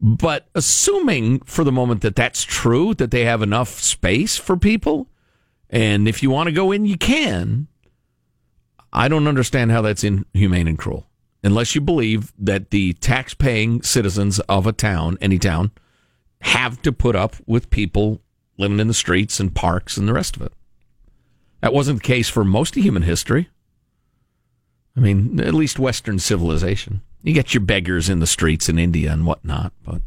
But 0.00 0.48
assuming 0.54 1.40
for 1.40 1.62
the 1.62 1.72
moment 1.72 2.00
that 2.02 2.16
that's 2.16 2.42
true, 2.42 2.94
that 2.94 3.10
they 3.10 3.24
have 3.24 3.42
enough 3.42 3.68
space 3.68 4.36
for 4.36 4.56
people, 4.56 5.08
and 5.68 6.08
if 6.08 6.22
you 6.22 6.30
want 6.30 6.48
to 6.48 6.52
go 6.52 6.72
in, 6.72 6.86
you 6.86 6.96
can, 6.96 7.68
I 8.92 9.08
don't 9.08 9.28
understand 9.28 9.70
how 9.70 9.82
that's 9.82 10.04
inhumane 10.04 10.66
and 10.66 10.78
cruel. 10.78 11.06
Unless 11.42 11.74
you 11.74 11.80
believe 11.80 12.32
that 12.38 12.70
the 12.70 12.94
tax 12.94 13.34
paying 13.34 13.82
citizens 13.82 14.40
of 14.40 14.66
a 14.66 14.72
town, 14.72 15.16
any 15.20 15.38
town, 15.38 15.70
have 16.42 16.82
to 16.82 16.92
put 16.92 17.14
up 17.16 17.36
with 17.46 17.70
people 17.70 18.20
living 18.58 18.80
in 18.80 18.88
the 18.88 18.94
streets 18.94 19.40
and 19.40 19.54
parks 19.54 19.96
and 19.96 20.08
the 20.08 20.12
rest 20.12 20.36
of 20.36 20.42
it. 20.42 20.52
That 21.60 21.72
wasn't 21.72 22.02
the 22.02 22.06
case 22.06 22.28
for 22.28 22.44
most 22.44 22.76
of 22.76 22.82
human 22.82 23.02
history. 23.02 23.48
I 24.96 25.00
mean, 25.00 25.40
at 25.40 25.54
least 25.54 25.78
Western 25.78 26.18
civilization. 26.18 27.00
You 27.22 27.32
get 27.34 27.54
your 27.54 27.62
beggars 27.62 28.08
in 28.08 28.20
the 28.20 28.26
streets 28.26 28.68
in 28.68 28.78
India 28.78 29.12
and 29.12 29.26
whatnot, 29.26 29.72
but 29.84 30.00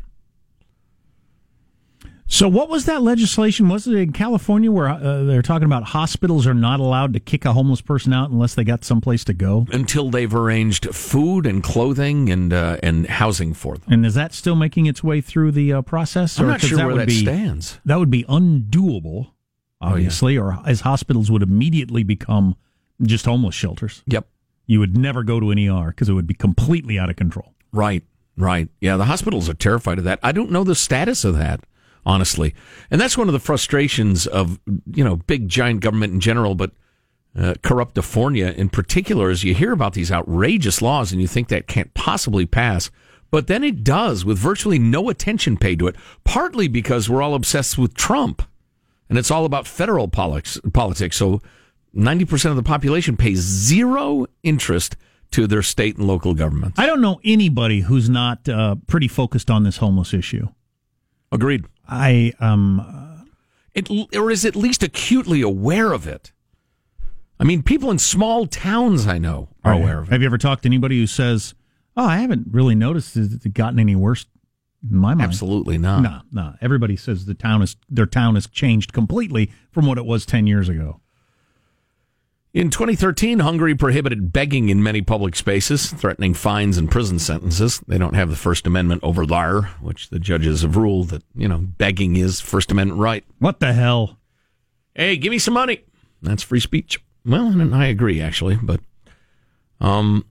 So, 2.27 2.47
what 2.47 2.67
was 2.69 2.85
that 2.85 3.03
legislation? 3.03 3.69
Was 3.69 3.85
it 3.87 3.93
in 3.93 4.11
California 4.13 4.71
where 4.71 4.87
uh, 4.89 5.23
they're 5.23 5.43
talking 5.43 5.65
about 5.65 5.83
hospitals 5.83 6.47
are 6.47 6.55
not 6.55 6.79
allowed 6.79 7.13
to 7.13 7.19
kick 7.19 7.45
a 7.45 7.53
homeless 7.53 7.81
person 7.81 8.11
out 8.13 8.31
unless 8.31 8.55
they 8.55 8.63
got 8.63 8.83
someplace 8.83 9.23
to 9.25 9.33
go? 9.33 9.67
until 9.71 10.09
they've 10.09 10.33
arranged 10.33 10.93
food 10.95 11.45
and 11.45 11.61
clothing 11.63 12.29
and 12.31 12.51
uh, 12.51 12.77
and 12.81 13.05
housing 13.07 13.53
for 13.53 13.77
them. 13.77 13.93
And 13.93 14.05
is 14.05 14.15
that 14.15 14.33
still 14.33 14.55
making 14.55 14.87
its 14.87 15.03
way 15.03 15.21
through 15.21 15.51
the 15.51 15.73
uh, 15.73 15.81
process? 15.83 16.39
I'm 16.39 16.45
Or- 16.45 16.49
not 16.49 16.61
sure 16.61 16.77
where 16.79 16.87
would 16.87 16.97
that 17.01 17.07
be, 17.07 17.21
stands. 17.21 17.79
That 17.85 17.99
would 17.99 18.09
be 18.09 18.23
undoable, 18.23 19.31
obviously, 19.79 20.35
or 20.37 20.59
as 20.65 20.81
hospitals 20.81 21.29
would 21.29 21.43
immediately 21.43 22.03
become 22.03 22.55
just 23.03 23.25
homeless 23.25 23.53
shelters. 23.53 24.01
Yep. 24.07 24.27
You 24.65 24.79
would 24.79 24.97
never 24.97 25.23
go 25.23 25.39
to 25.39 25.51
an 25.51 25.59
ER 25.59 25.89
because 25.89 26.09
it 26.09 26.13
would 26.13 26.27
be 26.27 26.33
completely 26.33 26.97
out 26.97 27.09
of 27.09 27.15
control. 27.15 27.53
Right, 27.71 28.03
right. 28.37 28.69
Yeah, 28.79 28.97
the 28.97 29.05
hospitals 29.05 29.49
are 29.49 29.53
terrified 29.53 29.97
of 29.97 30.03
that. 30.05 30.19
I 30.23 30.31
don't 30.31 30.51
know 30.51 30.63
the 30.63 30.75
status 30.75 31.23
of 31.25 31.35
that, 31.37 31.61
honestly. 32.05 32.53
And 32.89 32.99
that's 33.01 33.17
one 33.17 33.27
of 33.27 33.33
the 33.33 33.39
frustrations 33.39 34.27
of, 34.27 34.59
you 34.91 35.03
know, 35.03 35.17
big 35.17 35.49
giant 35.49 35.81
government 35.81 36.13
in 36.13 36.19
general, 36.19 36.55
but 36.55 36.71
uh, 37.37 37.55
Corruptifornia 37.63 38.53
in 38.55 38.69
particular, 38.69 39.29
is 39.31 39.43
you 39.43 39.55
hear 39.55 39.71
about 39.71 39.93
these 39.93 40.11
outrageous 40.11 40.81
laws 40.81 41.11
and 41.11 41.19
you 41.19 41.27
think 41.27 41.47
that 41.47 41.67
can't 41.67 41.93
possibly 41.93 42.45
pass. 42.45 42.91
But 43.31 43.47
then 43.47 43.63
it 43.63 43.83
does 43.83 44.23
with 44.23 44.37
virtually 44.37 44.77
no 44.77 45.09
attention 45.09 45.57
paid 45.57 45.79
to 45.79 45.87
it, 45.87 45.95
partly 46.23 46.67
because 46.67 47.09
we're 47.09 47.23
all 47.23 47.33
obsessed 47.33 47.77
with 47.77 47.95
Trump 47.95 48.43
and 49.09 49.17
it's 49.17 49.31
all 49.31 49.45
about 49.45 49.67
federal 49.67 50.07
politics. 50.07 50.59
politics. 50.73 51.17
So 51.17 51.41
90% 51.95 52.49
of 52.49 52.55
the 52.55 52.63
population 52.63 53.17
pays 53.17 53.39
zero 53.39 54.25
interest 54.41 54.95
to 55.31 55.47
their 55.47 55.61
state 55.61 55.97
and 55.97 56.07
local 56.07 56.33
governments. 56.33 56.79
I 56.79 56.85
don't 56.85 57.01
know 57.01 57.19
anybody 57.23 57.81
who's 57.81 58.09
not 58.09 58.47
uh, 58.47 58.75
pretty 58.87 59.07
focused 59.07 59.49
on 59.49 59.63
this 59.63 59.77
homeless 59.77 60.13
issue. 60.13 60.47
Agreed. 61.31 61.65
I 61.87 62.33
um, 62.39 63.25
it, 63.73 63.89
or 64.15 64.31
is 64.31 64.45
at 64.45 64.55
least 64.55 64.83
acutely 64.83 65.41
aware 65.41 65.91
of 65.91 66.07
it. 66.07 66.31
I 67.39 67.43
mean, 67.43 67.63
people 67.63 67.91
in 67.91 67.99
small 67.99 68.45
towns 68.45 69.07
I 69.07 69.17
know 69.17 69.49
are 69.63 69.73
aware 69.73 69.99
of 69.99 70.07
it. 70.07 70.11
Have 70.11 70.21
you 70.21 70.27
ever 70.27 70.37
talked 70.37 70.63
to 70.63 70.69
anybody 70.69 70.97
who 70.99 71.07
says, 71.07 71.55
"Oh, 71.97 72.05
I 72.05 72.17
haven't 72.17 72.47
really 72.51 72.75
noticed 72.75 73.17
it 73.17 73.45
it 73.45 73.53
gotten 73.53 73.79
any 73.79 73.95
worse"? 73.95 74.27
In 74.89 74.97
my 74.97 75.13
mind, 75.13 75.21
Absolutely 75.21 75.77
not. 75.77 76.01
No, 76.01 76.21
no. 76.31 76.55
Everybody 76.61 76.95
says 76.95 77.25
the 77.25 77.33
town 77.33 77.61
is 77.61 77.75
their 77.89 78.05
town 78.05 78.35
has 78.35 78.47
changed 78.47 78.93
completely 78.93 79.51
from 79.71 79.87
what 79.87 79.97
it 79.97 80.05
was 80.05 80.25
ten 80.25 80.45
years 80.45 80.69
ago. 80.69 81.01
In 82.53 82.69
2013, 82.69 83.39
Hungary 83.39 83.73
prohibited 83.73 84.31
begging 84.31 84.69
in 84.69 84.83
many 84.83 85.01
public 85.01 85.35
spaces, 85.35 85.89
threatening 85.89 86.35
fines 86.35 86.77
and 86.77 86.89
prison 86.89 87.17
sentences. 87.17 87.81
They 87.87 87.97
don't 87.97 88.13
have 88.13 88.29
the 88.29 88.35
First 88.35 88.67
Amendment 88.67 89.03
over 89.03 89.25
there, 89.25 89.63
which 89.81 90.11
the 90.11 90.19
judges 90.19 90.61
have 90.61 90.77
ruled 90.77 91.09
that, 91.09 91.23
you 91.33 91.47
know, 91.47 91.57
begging 91.57 92.15
is 92.15 92.39
First 92.39 92.71
Amendment 92.71 93.01
right. 93.01 93.23
What 93.39 93.59
the 93.59 93.73
hell? 93.73 94.19
Hey, 94.93 95.17
give 95.17 95.31
me 95.31 95.39
some 95.39 95.55
money. 95.55 95.83
That's 96.21 96.43
free 96.43 96.59
speech. 96.59 97.03
Well, 97.25 97.47
and 97.47 97.73
I 97.73 97.87
agree, 97.87 98.21
actually, 98.21 98.59
but 98.61 98.81
um, 99.81 100.23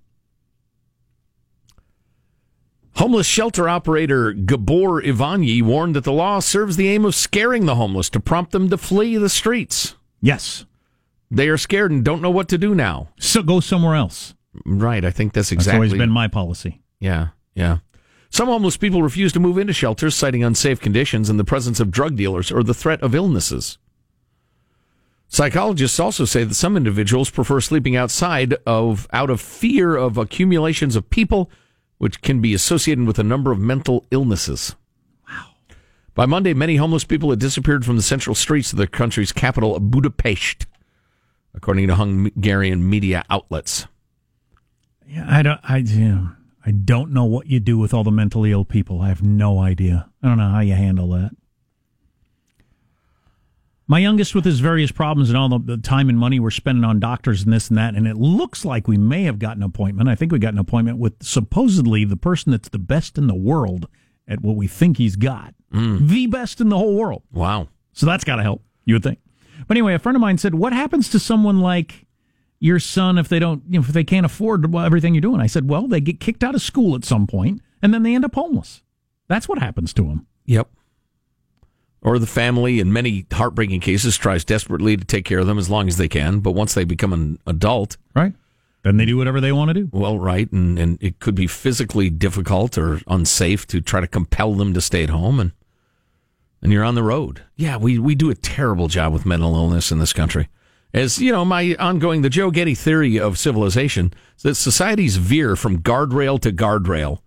homeless 2.95 3.27
shelter 3.27 3.69
operator 3.69 4.33
Gabor 4.33 5.03
Ivanyi 5.03 5.61
warned 5.61 5.97
that 5.97 6.05
the 6.05 6.13
law 6.13 6.39
serves 6.39 6.77
the 6.77 6.89
aim 6.89 7.05
of 7.05 7.17
scaring 7.17 7.67
the 7.67 7.75
homeless 7.75 8.09
to 8.11 8.21
prompt 8.21 8.53
them 8.53 8.71
to 8.71 8.79
flee 8.79 9.17
the 9.17 9.29
streets. 9.29 9.97
Yes, 10.21 10.67
They 11.35 11.49
are 11.49 11.57
scared 11.57 11.91
and 11.91 12.05
don't 12.05 12.21
know 12.21 12.31
what 12.31 12.49
to 12.51 12.59
do 12.59 12.75
now. 12.75 13.09
so 13.19 13.43
go 13.43 13.61
somewhere 13.61 13.95
else. 13.95 14.35
Right, 14.67 15.03
I 15.03 15.11
think 15.11 15.33
that's 15.33 15.49
That's 15.49 15.53
exactly. 15.63 15.77
always 15.79 15.95
been 15.95 16.11
my 16.11 16.29
policy. 16.29 16.83
Yeah, 17.01 17.29
yeah. 17.55 17.79
Some 18.29 18.49
homeless 18.49 18.77
people 18.77 19.03
refuse 19.03 19.33
to 19.33 19.41
move 19.41 19.57
into 19.57 19.73
shelters, 19.73 20.15
citing 20.15 20.45
unsafe 20.45 20.79
conditions 20.79 21.31
and 21.31 21.39
the 21.39 21.45
presence 21.45 21.81
of 21.81 21.91
drug 21.91 22.17
dealers 22.17 22.53
or 22.53 22.63
the 22.63 22.75
threat 22.75 23.03
of 23.03 23.15
illnesses. 23.15 23.79
Psychologists 25.29 25.99
also 25.99 26.27
say 26.27 26.45
that 26.45 26.55
some 26.55 26.77
individuals 26.77 27.31
prefer 27.31 27.61
sleeping 27.61 27.97
outside 27.97 28.55
of 28.67 29.09
out 29.13 29.31
of 29.31 29.41
fear 29.41 29.97
of 29.97 30.19
accumulations 30.19 30.97
of 30.97 31.09
people, 31.09 31.51
which 31.97 32.21
can 32.21 32.43
be 32.43 32.53
associated 32.53 33.07
with 33.07 33.19
a 33.19 33.23
number 33.25 33.51
of 33.53 33.59
mental 33.59 34.05
illnesses. 34.11 34.77
Wow. 35.27 35.47
By 36.15 36.27
Monday, 36.27 36.53
many 36.53 36.77
homeless 36.77 37.05
people 37.05 37.31
had 37.31 37.39
disappeared 37.39 37.87
from 37.87 37.97
the 37.97 38.03
central 38.03 38.35
streets 38.35 38.73
of 38.73 38.77
the 38.79 38.87
country's 38.87 39.33
capital, 39.33 39.81
Budapest, 39.81 40.67
according 41.55 41.89
to 41.89 41.95
Hungarian 41.95 42.89
media 42.89 43.25
outlets. 43.31 43.87
Yeah, 45.07 45.27
I 45.29 45.43
don't. 45.43 45.61
I 45.63 45.79
yeah, 45.79 46.29
I 46.65 46.71
don't 46.71 47.13
know 47.13 47.25
what 47.25 47.47
you 47.47 47.61
do 47.61 47.79
with 47.79 47.93
all 47.93 48.05
the 48.05 48.11
mentally 48.11 48.53
ill 48.53 48.65
people. 48.65 49.01
I 49.01 49.09
have 49.09 49.23
no 49.23 49.59
idea. 49.59 50.09
I 50.23 50.29
don't 50.29 50.39
know 50.39 50.51
how 50.51 50.61
you 50.61 50.75
handle 50.75 51.09
that. 51.11 51.33
My 53.89 53.99
youngest, 53.99 54.35
with 54.35 54.45
his 54.45 54.61
various 54.61 54.91
problems 54.91 55.29
and 55.29 55.37
all 55.37 55.51
the, 55.51 55.59
the 55.59 55.77
time 55.77 56.09
and 56.09 56.19
money 56.19 56.41
we're 56.41 56.51
spending 56.51 56.85
on 56.85 56.99
doctors 56.99 57.43
and 57.43 57.53
this 57.53 57.69
and 57.69 57.77
that, 57.77 57.95
and 57.95 58.07
it 58.07 58.17
looks 58.17 58.65
like 58.65 58.89
we 58.89 58.97
may 58.97 59.25
have 59.25 59.39
got 59.39 59.57
an 59.57 59.63
appointment. 59.63 60.09
I 60.09 60.15
think 60.15 60.33
we 60.33 60.39
got 60.39 60.55
an 60.55 60.59
appointment 60.59 60.99
with 60.99 61.23
supposedly 61.23 62.05
the 62.05 62.17
person 62.17 62.53
that's 62.53 62.71
the 62.71 62.79
best 62.79 63.19
in 63.19 63.27
the 63.27 63.35
world 63.35 63.89
at 64.27 64.41
what 64.41 64.57
we 64.57 64.67
think 64.67 64.97
he's 64.97 65.17
got, 65.17 65.53
mm. 65.75 66.09
the 66.09 66.27
best 66.29 66.61
in 66.61 66.69
the 66.71 66.79
whole 66.79 66.97
world. 66.97 67.23
Wow. 67.33 67.69
So 67.93 68.07
that's 68.07 68.25
got 68.25 68.37
to 68.37 68.43
help, 68.43 68.63
you 68.85 68.95
would 68.95 69.03
think. 69.03 69.19
But 69.67 69.77
anyway, 69.77 69.95
a 69.95 69.99
friend 69.99 70.17
of 70.17 70.21
mine 70.21 70.39
said, 70.39 70.55
"What 70.55 70.73
happens 70.73 71.09
to 71.11 71.19
someone 71.19 71.61
like 71.61 72.07
your 72.61 72.79
son 72.79 73.19
if 73.19 73.29
they 73.29 73.39
don't, 73.39 73.63
you 73.69 73.79
know, 73.79 73.85
if 73.85 73.93
they 73.93 74.05
can't 74.05 74.27
afford 74.27 74.75
everything 74.75 75.15
you're 75.15 75.21
doing?" 75.21 75.41
I 75.41 75.47
said, 75.47 75.69
"Well, 75.69 75.89
they 75.89 76.01
get 76.01 76.21
kicked 76.21 76.45
out 76.45 76.55
of 76.55 76.63
school 76.63 76.95
at 76.95 77.05
some 77.05 77.27
point, 77.27 77.61
and 77.81 77.93
then 77.93 78.03
they 78.03 78.15
end 78.15 78.25
up 78.25 78.35
homeless. 78.35 78.83
That's 79.29 79.49
what 79.49 79.59
happens 79.59 79.93
to 79.95 80.03
them." 80.03 80.27
Yep. 80.47 80.69
Or 82.05 82.19
the 82.19 82.27
family, 82.27 82.81
in 82.81 82.93
many 82.93 83.27
heartbreaking 83.33 83.79
cases, 83.81 84.17
tries 84.17 84.45
desperately 84.45 84.97
to 84.97 85.05
take 85.05 85.25
care 85.25 85.39
of 85.39 85.47
them 85.47 85.59
as 85.59 85.71
long 85.71 85.87
as 85.87 85.97
they 85.97 86.09
can. 86.09 86.41
But 86.41 86.51
once 86.51 86.75
they 86.75 86.83
become 86.83 87.13
an 87.13 87.39
adult, 87.47 87.97
right, 88.15 88.35
then 88.83 88.97
they 88.97 89.07
do 89.07 89.17
whatever 89.17 89.41
they 89.41 89.53
want 89.53 89.69
to 89.69 89.75
do. 89.75 89.89
Well, 89.93 90.19
right, 90.19 90.51
and 90.51 90.79
and 90.79 90.99
it 91.01 91.21
could 91.21 91.37
be 91.37 91.47
physically 91.47 92.11
difficult 92.11 92.77
or 92.77 93.01
unsafe 93.07 93.69
to 93.69 93.81
try 93.81 94.01
to 94.01 94.09
compel 94.09 94.55
them 94.55 94.75
to 94.75 94.81
stay 94.81 95.05
at 95.05 95.11
home, 95.11 95.39
and 95.39 95.53
and 96.63 96.73
you're 96.73 96.85
on 96.85 96.95
the 96.95 97.03
road. 97.03 97.43
Yeah, 97.57 97.77
we 97.77 97.99
we 97.99 98.15
do 98.15 98.31
a 98.31 98.35
terrible 98.35 98.89
job 98.89 99.13
with 99.13 99.27
mental 99.27 99.55
illness 99.55 99.91
in 99.91 99.99
this 99.99 100.13
country. 100.13 100.49
As 100.95 101.19
you 101.19 101.33
know, 101.33 101.45
my 101.45 101.75
ongoing 101.79 102.23
the 102.23 102.31
Joe 102.31 102.51
Getty 102.51 102.75
theory 102.75 103.19
of 103.19 103.39
civilization 103.39 104.13
is 104.37 104.43
that 104.43 104.55
societies 104.55 105.17
veer 105.17 105.57
from 105.57 105.83
guardrail 105.83 106.41
to 106.41 106.53
guardrail 106.53 107.21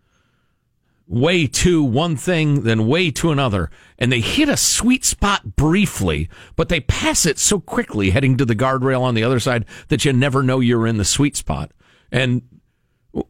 way 1.07 1.45
to 1.45 1.83
one 1.83 2.15
thing, 2.15 2.63
then 2.63 2.87
way 2.87 3.11
to 3.11 3.31
another. 3.31 3.69
And 3.99 4.11
they 4.11 4.21
hit 4.21 4.49
a 4.49 4.57
sweet 4.57 5.05
spot 5.05 5.55
briefly, 5.55 6.29
but 6.55 6.69
they 6.69 6.79
pass 6.79 7.25
it 7.25 7.37
so 7.37 7.59
quickly 7.59 8.09
heading 8.09 8.37
to 8.37 8.45
the 8.45 8.55
guardrail 8.55 9.01
on 9.01 9.15
the 9.15 9.23
other 9.23 9.39
side 9.39 9.65
that 9.89 10.05
you 10.05 10.13
never 10.13 10.41
know 10.41 10.59
you're 10.59 10.87
in 10.87 10.97
the 10.97 11.05
sweet 11.05 11.35
spot. 11.35 11.71
And 12.11 12.41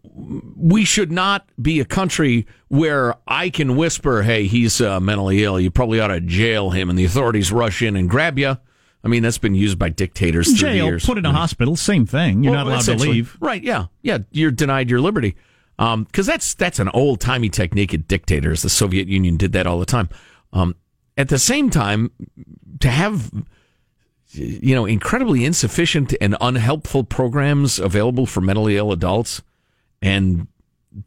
we 0.04 0.86
should 0.86 1.12
not 1.12 1.48
be 1.62 1.80
a 1.80 1.86
country 1.86 2.48
where 2.69 3.15
I 3.28 3.50
can 3.50 3.76
whisper, 3.76 4.24
hey, 4.24 4.48
he's 4.48 4.82
uh, 4.82 5.00
mentally 5.00 5.43
ill. 5.43 5.60
You 5.60 5.69
probably 5.71 6.00
ought 6.00 6.08
to 6.08 6.21
jail 6.21 6.71
him, 6.71 6.90
and 6.90 6.98
the 6.98 7.06
authorities 7.06 7.52
rush 7.52 7.81
in 7.81 7.96
and 7.96 8.10
grab 8.10 8.40
you. 8.40 8.58
I 9.04 9.08
mean, 9.08 9.21
that's 9.21 9.38
been 9.38 9.54
used 9.54 9.77
by 9.77 9.90
dictators 9.90 10.52
Jail, 10.54 10.86
years. 10.88 11.06
put 11.06 11.19
in 11.19 11.25
a 11.25 11.31
hospital, 11.31 11.75
same 11.75 12.08
thing. 12.08 12.44
You're 12.44 12.54
Well, 12.54 12.65
not 12.65 12.71
allowed 12.71 12.86
to 12.86 12.96
leave. 12.96 13.38
Right? 13.40 13.62
Yeah, 13.62 13.86
yeah. 14.02 14.19
You're 14.31 14.50
denied 14.50 14.90
your 14.90 15.00
liberty 15.00 15.36
because 15.77 16.25
that's 16.25 16.56
that's 16.56 16.79
an 16.79 16.90
old 16.90 17.19
timey 17.21 17.50
technique 17.50 17.94
of 17.94 18.08
dictators. 18.08 18.63
The 18.63 18.69
Soviet 18.69 19.08
Union 19.08 19.38
did 19.38 19.52
that 19.52 19.67
all 19.67 19.77
the 19.79 19.86
time. 19.86 20.10
Um, 20.54 20.75
at 21.17 21.29
the 21.29 21.38
same 21.38 21.69
time, 21.69 22.10
to 22.79 22.90
have 22.90 23.31
you 24.31 24.73
know 24.73 24.86
incredibly 24.88 25.46
insufficient 25.46 26.15
and 26.19 26.36
unhelpful 26.42 27.04
programs 27.04 27.77
available 27.77 28.25
for 28.25 28.42
mentally 28.42 28.75
ill 28.75 28.92
adults, 28.92 29.44
and 30.06 30.47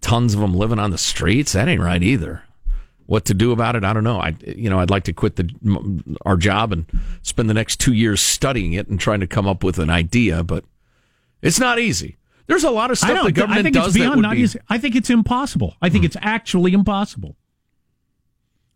tons 0.00 0.34
of 0.34 0.40
them 0.40 0.54
living 0.54 0.80
on 0.80 0.90
the 0.90 0.98
streets, 0.98 1.52
that 1.52 1.68
ain't 1.68 1.80
right 1.80 2.02
either. 2.02 2.42
What 3.06 3.24
to 3.26 3.34
do 3.34 3.52
about 3.52 3.76
it? 3.76 3.84
I 3.84 3.94
don't 3.94 4.04
know. 4.04 4.20
I, 4.20 4.36
you 4.44 4.68
know, 4.68 4.80
I'd 4.80 4.90
like 4.90 5.04
to 5.04 5.14
quit 5.14 5.36
the 5.36 6.18
our 6.26 6.36
job 6.36 6.72
and 6.72 6.84
spend 7.22 7.48
the 7.48 7.54
next 7.54 7.80
two 7.80 7.94
years 7.94 8.20
studying 8.20 8.74
it 8.74 8.88
and 8.88 9.00
trying 9.00 9.20
to 9.20 9.26
come 9.26 9.46
up 9.46 9.64
with 9.64 9.78
an 9.78 9.88
idea, 9.88 10.42
but 10.42 10.64
it's 11.40 11.60
not 11.60 11.78
easy. 11.78 12.18
There's 12.48 12.64
a 12.64 12.70
lot 12.70 12.90
of 12.90 12.98
stuff 12.98 13.24
the 13.24 13.32
government 13.32 13.60
I 13.60 13.62
think 13.62 13.74
does 13.74 13.86
it's 13.86 13.94
that 13.94 14.00
beyond 14.00 14.16
would 14.16 14.22
not 14.22 14.34
be. 14.34 14.42
easy. 14.42 14.58
I 14.68 14.78
think 14.78 14.96
it's 14.96 15.10
impossible. 15.10 15.76
I 15.80 15.88
think 15.88 16.02
hmm. 16.02 16.06
it's 16.06 16.16
actually 16.20 16.72
impossible. 16.72 17.36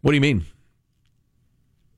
What 0.03 0.13
do 0.13 0.15
you 0.15 0.21
mean? 0.21 0.47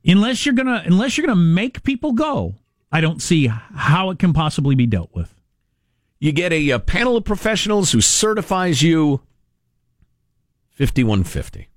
Unless 0.05 0.45
you're 0.45 0.55
gonna, 0.55 0.83
unless 0.85 1.17
you're 1.17 1.27
gonna 1.27 1.39
make 1.39 1.83
people 1.83 2.13
go, 2.13 2.55
I 2.91 3.01
don't 3.01 3.21
see 3.21 3.47
how 3.47 4.09
it 4.09 4.19
can 4.19 4.33
possibly 4.33 4.75
be 4.75 4.87
dealt 4.87 5.13
with. 5.13 5.34
You 6.25 6.31
get 6.31 6.51
a, 6.51 6.71
uh 6.71 6.79
panel 6.79 7.17
of 7.17 7.23
professionals 7.23 7.91
who 7.91 8.01
certifies 8.01 8.81
you 8.81 9.21
5150. 10.71 11.67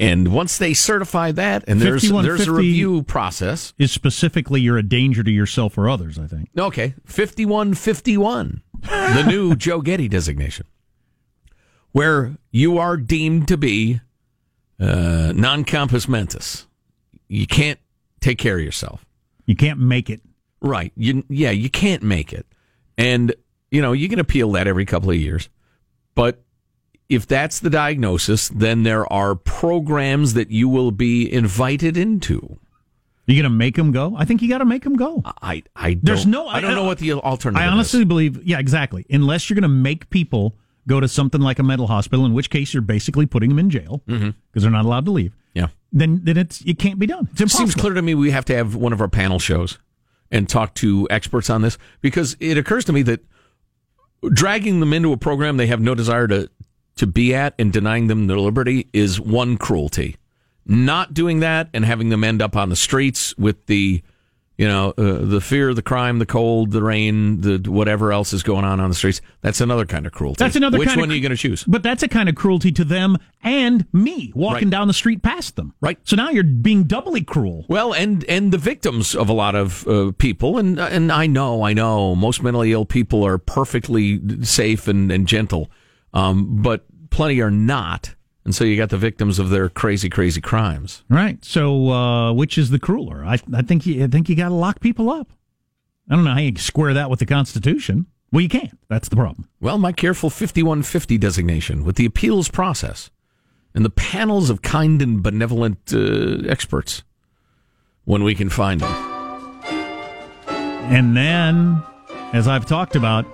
And 0.00 0.32
once 0.32 0.58
they 0.58 0.74
certify 0.74 1.30
that, 1.30 1.62
and 1.68 1.80
there's 1.80 2.10
there's 2.10 2.48
a 2.48 2.52
review 2.52 3.04
process. 3.04 3.72
Is 3.78 3.92
specifically 3.92 4.60
you're 4.60 4.78
a 4.78 4.82
danger 4.82 5.22
to 5.22 5.30
yourself 5.30 5.78
or 5.78 5.88
others. 5.88 6.18
I 6.18 6.26
think. 6.26 6.48
Okay, 6.58 6.94
fifty-one 7.04 7.74
fifty-one, 7.74 8.62
the 8.82 9.22
new 9.22 9.54
Joe 9.56 9.80
Getty 9.80 10.08
designation, 10.08 10.66
where 11.92 12.36
you 12.50 12.78
are 12.78 12.96
deemed 12.96 13.46
to 13.46 13.56
be 13.56 14.00
uh, 14.80 15.32
non-compos 15.36 16.08
mentis. 16.08 16.66
You 17.28 17.46
can't 17.46 17.78
take 18.20 18.38
care 18.38 18.58
of 18.58 18.64
yourself. 18.64 19.06
You 19.46 19.54
can't 19.54 19.78
make 19.78 20.10
it. 20.10 20.20
Right. 20.60 20.92
You, 20.96 21.24
yeah, 21.28 21.52
you 21.52 21.70
can't 21.70 22.02
make 22.02 22.32
it. 22.32 22.44
And, 22.98 23.34
you 23.70 23.82
know, 23.82 23.92
you 23.92 24.08
can 24.08 24.18
appeal 24.18 24.52
that 24.52 24.66
every 24.66 24.84
couple 24.86 25.10
of 25.10 25.16
years. 25.16 25.48
But 26.14 26.42
if 27.08 27.26
that's 27.26 27.60
the 27.60 27.70
diagnosis, 27.70 28.48
then 28.48 28.82
there 28.82 29.10
are 29.12 29.34
programs 29.34 30.34
that 30.34 30.50
you 30.50 30.68
will 30.68 30.90
be 30.90 31.30
invited 31.32 31.96
into. 31.96 32.58
You 33.26 33.42
gonna 33.42 33.52
make 33.52 33.74
them 33.74 33.90
go? 33.90 34.14
I 34.16 34.24
think 34.24 34.40
you 34.40 34.48
got 34.48 34.58
to 34.58 34.64
make 34.64 34.84
them 34.84 34.94
go. 34.94 35.20
I, 35.42 35.64
I 35.74 35.94
don't, 35.94 36.04
There's 36.04 36.26
no. 36.26 36.46
I 36.46 36.60
don't 36.60 36.76
know 36.76 36.84
what 36.84 36.98
the 36.98 37.12
alternative 37.14 37.60
I 37.60 37.66
honestly 37.66 38.04
believe. 38.04 38.40
Yeah, 38.46 38.60
exactly. 38.60 39.04
Unless 39.10 39.50
you're 39.50 39.56
gonna 39.56 39.68
make 39.68 40.08
people 40.10 40.54
go 40.86 41.00
to 41.00 41.08
something 41.08 41.40
like 41.40 41.58
a 41.58 41.64
mental 41.64 41.88
hospital, 41.88 42.24
in 42.24 42.34
which 42.34 42.50
case 42.50 42.72
you're 42.72 42.82
basically 42.82 43.26
putting 43.26 43.48
them 43.48 43.58
in 43.58 43.68
jail 43.68 44.00
because 44.06 44.22
Mhm. 44.30 44.34
they're 44.54 44.70
not 44.70 44.84
allowed 44.84 45.06
to 45.06 45.10
leave. 45.10 45.34
Yeah. 45.54 45.68
Then 45.92 46.20
then 46.22 46.36
it's 46.36 46.60
it 46.60 46.78
can't 46.78 47.00
be 47.00 47.06
done. 47.06 47.26
Impossible. 47.30 47.48
Seems 47.48 47.74
clear 47.74 47.94
to 47.94 48.02
me 48.02 48.14
we 48.14 48.30
have 48.30 48.44
to 48.44 48.54
have 48.54 48.76
one 48.76 48.92
of 48.92 49.00
our 49.00 49.08
panel 49.08 49.40
shows 49.40 49.78
and 50.30 50.48
talk 50.48 50.74
to 50.74 51.06
experts 51.10 51.50
on 51.50 51.62
this 51.62 51.78
because 52.00 52.36
it 52.40 52.58
occurs 52.58 52.84
to 52.84 52.92
me 52.92 53.02
that 53.02 53.24
dragging 54.32 54.80
them 54.80 54.92
into 54.92 55.12
a 55.12 55.16
program 55.16 55.56
they 55.56 55.66
have 55.66 55.80
no 55.80 55.94
desire 55.94 56.26
to 56.26 56.50
to 56.96 57.06
be 57.06 57.34
at 57.34 57.54
and 57.58 57.72
denying 57.72 58.06
them 58.06 58.26
their 58.26 58.38
liberty 58.38 58.88
is 58.92 59.20
one 59.20 59.58
cruelty. 59.58 60.16
Not 60.64 61.14
doing 61.14 61.40
that 61.40 61.68
and 61.74 61.84
having 61.84 62.08
them 62.08 62.24
end 62.24 62.42
up 62.42 62.56
on 62.56 62.70
the 62.70 62.76
streets 62.76 63.36
with 63.36 63.66
the 63.66 64.02
you 64.58 64.66
know 64.66 64.94
uh, 64.96 65.18
the 65.24 65.40
fear, 65.40 65.74
the 65.74 65.82
crime, 65.82 66.18
the 66.18 66.26
cold, 66.26 66.70
the 66.70 66.82
rain, 66.82 67.40
the 67.42 67.58
whatever 67.70 68.12
else 68.12 68.32
is 68.32 68.42
going 68.42 68.64
on 68.64 68.80
on 68.80 68.88
the 68.88 68.94
streets. 68.94 69.20
That's 69.42 69.60
another 69.60 69.84
kind 69.86 70.06
of 70.06 70.12
cruelty. 70.12 70.38
That's 70.38 70.56
another 70.56 70.78
Which 70.78 70.88
kind 70.88 71.00
one 71.00 71.10
of, 71.10 71.12
are 71.12 71.16
you 71.16 71.22
going 71.22 71.30
to 71.30 71.36
choose? 71.36 71.62
But 71.64 71.82
that's 71.82 72.02
a 72.02 72.08
kind 72.08 72.28
of 72.28 72.34
cruelty 72.34 72.72
to 72.72 72.84
them 72.84 73.18
and 73.42 73.86
me 73.92 74.32
walking 74.34 74.68
Right. 74.68 74.70
down 74.70 74.88
the 74.88 74.94
street 74.94 75.22
past 75.22 75.56
them. 75.56 75.74
Right. 75.80 75.98
So 76.04 76.16
now 76.16 76.30
you're 76.30 76.42
being 76.42 76.84
doubly 76.84 77.22
cruel. 77.22 77.66
Well, 77.68 77.92
and 77.92 78.24
and 78.24 78.52
the 78.52 78.58
victims 78.58 79.14
of 79.14 79.28
a 79.28 79.32
lot 79.34 79.54
of 79.54 79.86
uh, 79.86 80.12
people, 80.18 80.58
and 80.58 80.80
and 80.80 81.12
I 81.12 81.26
know, 81.26 81.62
I 81.62 81.72
know, 81.74 82.14
most 82.16 82.42
mentally 82.42 82.72
ill 82.72 82.86
people 82.86 83.24
are 83.26 83.38
perfectly 83.38 84.20
safe 84.42 84.88
and, 84.88 85.12
and 85.12 85.28
gentle, 85.28 85.70
um, 86.14 86.62
but 86.62 86.84
plenty 87.10 87.40
are 87.40 87.50
not, 87.50 88.14
and 88.46 88.54
so 88.54 88.62
you 88.62 88.76
got 88.76 88.90
the 88.90 88.96
victims 88.96 89.40
of 89.40 89.50
their 89.50 89.68
crazy, 89.68 90.08
crazy 90.08 90.40
crimes. 90.40 91.02
Right. 91.08 91.44
So 91.44 91.90
uh, 91.90 92.32
which 92.32 92.56
is 92.56 92.70
the 92.70 92.78
crueler? 92.78 93.24
I 93.24 93.40
I 93.52 93.62
think 93.62 93.84
you 93.84 94.04
I 94.04 94.06
think 94.06 94.28
you 94.28 94.36
got 94.36 94.50
to 94.50 94.54
lock 94.54 94.78
people 94.78 95.10
up. 95.10 95.32
I 96.08 96.14
don't 96.14 96.22
know 96.22 96.32
how 96.32 96.38
you 96.38 96.54
square 96.56 96.94
that 96.94 97.10
with 97.10 97.18
the 97.18 97.26
Constitution. 97.26 98.06
Well, 98.30 98.42
you 98.42 98.48
can't. 98.48 98.78
That's 98.88 99.08
the 99.08 99.16
problem. 99.16 99.48
Well, 99.60 99.78
my 99.78 99.90
careful 99.90 100.30
5150 100.30 101.18
designation 101.18 101.84
with 101.84 101.96
the 101.96 102.06
appeals 102.06 102.48
process 102.48 103.10
and 103.74 103.84
the 103.84 103.90
panels 103.90 104.48
of 104.48 104.62
kind 104.62 105.02
and 105.02 105.24
benevolent 105.24 105.92
uh, 105.92 106.48
experts 106.48 107.02
when 108.04 108.22
we 108.22 108.36
can 108.36 108.48
find 108.48 108.80
them. 108.80 108.92
And 110.88 111.16
then, 111.16 111.82
as 112.32 112.46
I've 112.46 112.64
talked 112.64 112.94
about, 112.94 113.26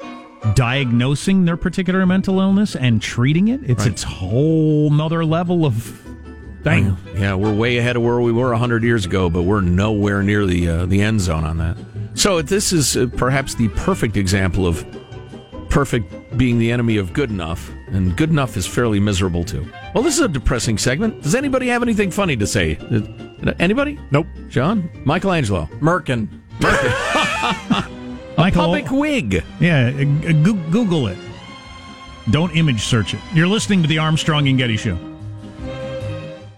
diagnosing 0.55 1.45
their 1.45 1.57
particular 1.57 2.05
mental 2.07 2.41
illness 2.41 2.75
and 2.77 3.01
treating 3.01 3.49
it, 3.49 3.61
it's 3.65 3.85
Right. 3.85 3.93
its 3.93 4.03
whole 4.03 4.91
nother 4.91 5.25
level 5.25 5.65
of 5.65 6.01
thing. 6.63 6.97
Yeah, 7.17 7.35
we're 7.35 7.53
way 7.53 7.79
ahead 7.79 7.97
of 7.97 8.03
where 8.03 8.21
we 8.21 8.33
were 8.33 8.51
100 8.51 8.83
years 8.83 9.05
ago, 9.07 9.31
but 9.31 9.43
we're 9.43 9.61
nowhere 9.61 10.23
near 10.23 10.47
the 10.47 10.69
uh, 10.69 10.87
the 10.87 11.01
end 11.03 11.21
zone 11.21 11.45
on 11.45 11.59
that. 11.59 11.77
So 12.15 12.43
this 12.43 12.73
is 12.73 12.97
uh, 12.97 13.07
perhaps 13.17 13.55
the 13.55 13.69
perfect 13.69 14.17
example 14.17 14.67
of 14.67 14.85
perfect 15.71 16.37
being 16.37 16.59
the 16.59 16.71
enemy 16.71 16.99
of 16.99 17.13
good 17.13 17.31
enough, 17.31 17.71
and 17.89 18.17
good 18.17 18.31
enough 18.31 18.57
is 18.57 18.67
fairly 18.67 19.01
miserable 19.01 19.45
too. 19.45 19.67
Well, 19.95 20.03
this 20.05 20.15
is 20.17 20.21
a 20.21 20.29
depressing 20.29 20.77
segment. 20.79 21.23
Does 21.23 21.35
anybody 21.35 21.69
have 21.69 21.83
anything 21.83 22.11
funny 22.11 22.37
to 22.37 22.47
say? 22.47 22.77
Uh, 22.91 23.01
Anybody? 23.59 23.99
Nope. 24.13 24.27
John? 24.49 24.89
Michelangelo? 25.05 25.69
Merkin. 25.81 26.29
Merkin. 26.61 27.99
Michael, 28.37 28.63
Public 28.63 28.91
wig. 28.91 29.45
Yeah, 29.61 29.89
uh, 29.89 30.33
Google 30.71 31.09
it. 31.09 31.19
Don't 32.31 32.55
image 32.57 32.83
search 32.83 33.15
it. 33.15 33.21
You're 33.35 33.47
listening 33.49 33.83
to 33.83 33.89
the 33.89 33.99
Armstrong 33.99 34.49
and 34.49 34.57
Getty 34.57 34.77
Show. 34.77 34.99